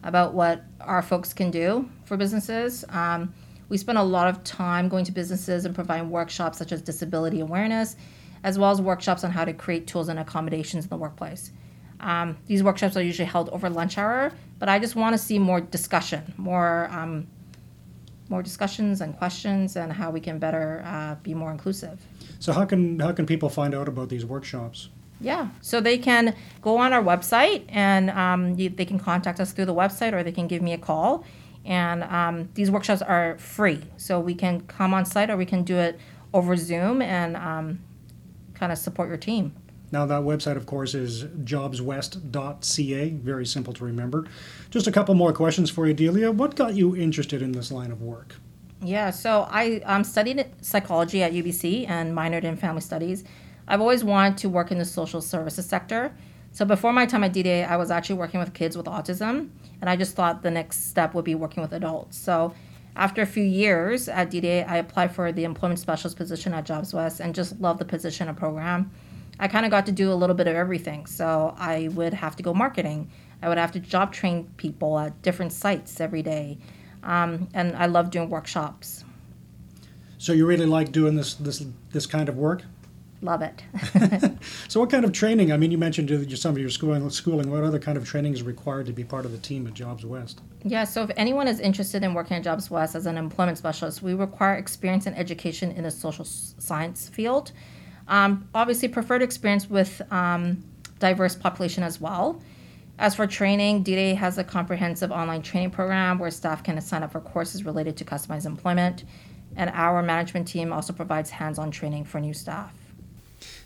about 0.06 0.34
what 0.34 0.64
our 0.80 1.02
folks 1.02 1.34
can 1.34 1.52
do 1.52 1.90
for 2.06 2.16
businesses. 2.16 2.86
Um, 2.90 3.34
we 3.68 3.78
spend 3.78 3.98
a 3.98 4.04
lot 4.04 4.28
of 4.28 4.44
time 4.44 4.88
going 4.88 5.04
to 5.06 5.12
businesses 5.12 5.66
and 5.66 5.74
providing 5.74 6.12
workshops 6.12 6.60
such 6.60 6.72
as 6.72 6.82
disability 6.82 7.40
awareness, 7.40 7.98
as 8.44 8.60
well 8.60 8.70
as 8.70 8.80
workshops 8.80 9.24
on 9.24 9.32
how 9.32 9.44
to 9.44 9.54
create 9.54 9.88
tools 9.88 10.08
and 10.08 10.20
accommodations 10.20 10.86
in 10.86 10.90
the 10.90 10.98
workplace. 10.98 11.52
Um, 12.00 12.38
these 12.46 12.62
workshops 12.62 12.96
are 12.96 13.02
usually 13.02 13.26
held 13.26 13.50
over 13.50 13.68
lunch 13.70 13.98
hour, 13.98 14.32
but 14.60 14.70
I 14.70 14.78
just 14.78 14.96
want 14.96 15.14
to 15.14 15.18
see 15.18 15.40
more 15.40 15.60
discussion, 15.60 16.34
more 16.38 16.88
um, 16.92 17.28
more 18.30 18.42
discussions 18.42 19.02
and 19.02 19.16
questions, 19.18 19.76
and 19.76 19.92
how 19.94 20.10
we 20.12 20.20
can 20.20 20.40
better 20.40 20.84
uh, 20.86 21.16
be 21.24 21.34
more 21.34 21.52
inclusive. 21.52 22.00
So 22.40 22.54
how 22.54 22.66
can 22.66 23.00
how 23.00 23.14
can 23.14 23.26
people 23.26 23.50
find 23.50 23.74
out 23.74 23.88
about 23.88 24.10
these 24.10 24.26
workshops? 24.26 24.90
Yeah, 25.26 25.48
so 25.60 25.82
they 25.82 25.98
can 25.98 26.36
go 26.62 26.78
on 26.78 26.94
our 26.94 27.02
website 27.02 27.66
and 27.70 28.12
um, 28.12 28.60
you, 28.60 28.70
they 28.70 28.86
can 28.86 29.00
contact 29.00 29.40
us 29.40 29.54
through 29.54 29.66
the 29.66 29.74
website 29.74 30.14
or 30.14 30.22
they 30.22 30.32
can 30.32 30.48
give 30.48 30.62
me 30.62 30.72
a 30.72 30.78
call. 30.78 31.26
And 31.66 32.04
um, 32.04 32.50
these 32.54 32.70
workshops 32.70 33.02
are 33.02 33.36
free, 33.40 33.82
so 33.98 34.20
we 34.20 34.36
can 34.36 34.62
come 34.62 34.94
on 34.94 35.04
site 35.04 35.32
or 35.32 35.36
we 35.36 35.48
can 35.48 35.64
do 35.64 35.78
it 35.78 36.00
over 36.32 36.56
Zoom 36.56 37.02
and 37.02 37.36
um, 37.36 37.80
kind 38.54 38.72
of 38.72 38.78
support 38.78 39.08
your 39.08 39.18
team. 39.18 39.56
Now, 39.92 40.06
that 40.06 40.22
website, 40.22 40.58
of 40.58 40.68
course, 40.68 40.94
is 40.94 41.24
jobswest.ca. 41.24 43.10
Very 43.10 43.46
simple 43.48 43.74
to 43.74 43.84
remember. 43.84 44.28
Just 44.70 44.86
a 44.86 44.92
couple 44.92 45.16
more 45.16 45.34
questions 45.34 45.72
for 45.72 45.88
you, 45.88 45.96
Delia. 45.96 46.32
What 46.32 46.56
got 46.56 46.76
you 46.76 46.96
interested 46.96 47.42
in 47.42 47.52
this 47.52 47.72
line 47.72 47.92
of 47.92 48.04
work? 48.04 48.36
Yeah, 48.84 49.10
so 49.10 49.48
I 49.50 49.82
um, 49.86 50.04
studied 50.04 50.46
psychology 50.62 51.24
at 51.24 51.34
UBC 51.34 51.90
and 51.90 52.16
minored 52.16 52.44
in 52.44 52.58
family 52.58 52.82
studies. 52.82 53.24
I've 53.68 53.82
always 53.82 54.04
wanted 54.04 54.38
to 54.40 54.50
work 54.50 54.72
in 54.72 54.78
the 54.78 54.86
social 54.86 55.22
services 55.22 55.66
sector. 55.66 56.14
So 56.52 56.66
before 56.66 56.94
my 56.94 57.06
time 57.06 57.24
at 57.24 57.34
DDA, 57.34 57.68
I 57.68 57.78
was 57.78 57.92
actually 57.92 58.16
working 58.16 58.40
with 58.40 58.54
kids 58.54 58.78
with 58.78 58.86
autism, 58.86 59.50
and 59.82 59.90
I 59.90 59.96
just 59.96 60.16
thought 60.16 60.42
the 60.42 60.52
next 60.52 60.90
step 60.90 61.14
would 61.14 61.26
be 61.26 61.36
working 61.36 61.62
with 61.62 61.74
adults. 61.74 62.18
So 62.18 62.54
after 62.96 63.22
a 63.22 63.26
few 63.26 63.44
years 63.44 64.08
at 64.08 64.32
DDA, 64.32 64.68
I 64.70 64.78
applied 64.78 65.14
for 65.14 65.32
the 65.32 65.44
employment 65.44 65.80
specialist 65.80 66.16
position 66.16 66.54
at 66.54 66.66
Jobs 66.66 66.94
West 66.94 67.20
and 67.20 67.36
just 67.36 67.60
loved 67.60 67.80
the 67.80 67.86
position 67.86 68.30
and 68.30 68.38
program. 68.38 68.92
I 69.38 69.50
kind 69.50 69.66
of 69.66 69.72
got 69.72 69.86
to 69.88 69.92
do 69.92 70.14
a 70.14 70.16
little 70.16 70.36
bit 70.36 70.48
of 70.48 70.56
everything. 70.56 71.06
So 71.06 71.54
I 71.58 71.90
would 71.90 72.14
have 72.14 72.38
to 72.38 72.44
go 72.44 72.54
marketing. 72.54 73.10
I 73.42 73.50
would 73.50 73.58
have 73.58 73.74
to 73.74 73.80
job 73.82 74.14
train 74.14 74.50
people 74.56 74.98
at 74.98 75.22
different 75.22 75.52
sites 75.52 76.00
every 76.00 76.24
day. 76.24 76.58
Um, 77.04 77.50
and 77.54 77.76
I 77.76 77.88
love 77.88 78.12
doing 78.12 78.30
workshops. 78.30 79.04
So 80.18 80.32
you 80.32 80.46
really 80.46 80.66
like 80.66 80.92
doing 80.92 81.16
this 81.16 81.34
this 81.36 81.64
this 81.92 82.08
kind 82.08 82.30
of 82.30 82.38
work? 82.38 82.64
Love 83.22 83.42
it. 83.42 83.64
so, 84.68 84.80
what 84.80 84.90
kind 84.90 85.06
of 85.06 85.12
training? 85.12 85.52
I 85.52 85.58
mean, 85.58 85.72
you 85.72 85.78
mentioned 85.78 86.10
some 86.38 86.52
of 86.52 86.58
your 86.58 86.70
schooling. 86.70 87.10
Schooling. 87.10 87.50
What 87.50 87.64
other 87.64 87.80
kind 87.80 87.98
of 87.98 88.06
training 88.06 88.34
is 88.34 88.44
required 88.44 88.86
to 88.88 88.94
be 88.94 89.04
part 89.04 89.26
of 89.26 89.32
the 89.32 89.38
team 89.38 89.66
at 89.68 89.74
Jobs 89.74 90.06
West? 90.06 90.42
Yeah. 90.64 90.84
So, 90.84 91.04
if 91.04 91.12
anyone 91.16 91.48
is 91.48 91.60
interested 91.60 92.04
in 92.04 92.14
working 92.14 92.38
at 92.38 92.44
Jobs 92.44 92.70
West 92.70 92.96
as 92.96 93.06
an 93.06 93.18
employment 93.18 93.58
specialist, 93.58 94.02
we 94.02 94.14
require 94.14 94.56
experience 94.56 95.06
and 95.06 95.18
education 95.18 95.72
in 95.72 95.84
the 95.84 95.92
social 95.92 96.26
science 96.26 97.10
field. 97.10 97.52
Um, 98.08 98.48
obviously, 98.54 98.90
preferred 98.90 99.22
experience 99.22 99.70
with 99.70 100.02
um, 100.12 100.64
diverse 101.00 101.36
population 101.36 101.84
as 101.84 102.00
well. 102.00 102.42
As 102.98 103.16
for 103.16 103.28
training, 103.28 103.84
DDA 103.84 104.16
has 104.16 104.38
a 104.38 104.44
comprehensive 104.44 105.12
online 105.12 105.42
training 105.42 105.72
program 105.72 106.18
where 106.18 106.32
staff 106.32 106.64
can 106.64 106.80
sign 106.80 107.04
up 107.04 107.12
for 107.12 107.20
courses 107.20 107.66
related 107.66 107.98
to 107.98 108.06
customized 108.06 108.46
employment, 108.46 109.04
and 109.56 109.70
our 109.74 110.02
management 110.02 110.48
team 110.48 110.72
also 110.72 110.94
provides 110.94 111.30
hands-on 111.30 111.72
training 111.72 112.06
for 112.06 112.22
new 112.22 112.34
staff. 112.34 112.74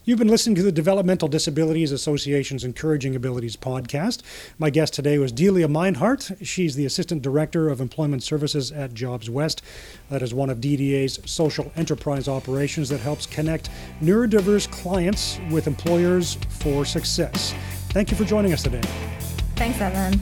You've 0.10 0.17
been 0.17 0.28
listening 0.28 0.56
to 0.56 0.63
the 0.63 0.72
Developmental 0.72 1.28
Disabilities 1.28 1.91
Association's 1.91 2.63
Encouraging 2.63 3.15
Abilities 3.15 3.56
podcast. 3.56 4.24
My 4.58 4.72
guest 4.72 4.95
today 4.95 5.19
was 5.19 5.32
Delia 5.32 5.67
Meinhardt. 5.67 6.36
She's 6.43 6.74
the 6.74 6.84
Assistant 6.88 7.22
Director 7.22 7.69
of 7.69 7.80
Employment 7.80 8.24
Services 8.24 8.72
at 8.72 8.95
Jobs 8.95 9.30
West. 9.30 9.62
That 10.10 10.24
is 10.24 10.34
one 10.34 10.50
of 10.50 10.58
DDA's 10.58 11.19
social 11.32 11.72
enterprise 11.76 12.28
operations 12.28 12.89
that 12.89 13.02
helps 13.02 13.28
connect 13.28 13.69
neurodiverse 14.02 14.72
clients 14.72 15.39
with 15.52 15.67
employers 15.67 16.39
for 16.58 16.86
success. 16.86 17.54
Thank 17.89 18.10
you 18.10 18.17
for 18.17 18.26
joining 18.26 18.52
us 18.52 18.63
today. 18.63 18.82
Thanks, 19.56 19.80
Evan. 19.80 20.19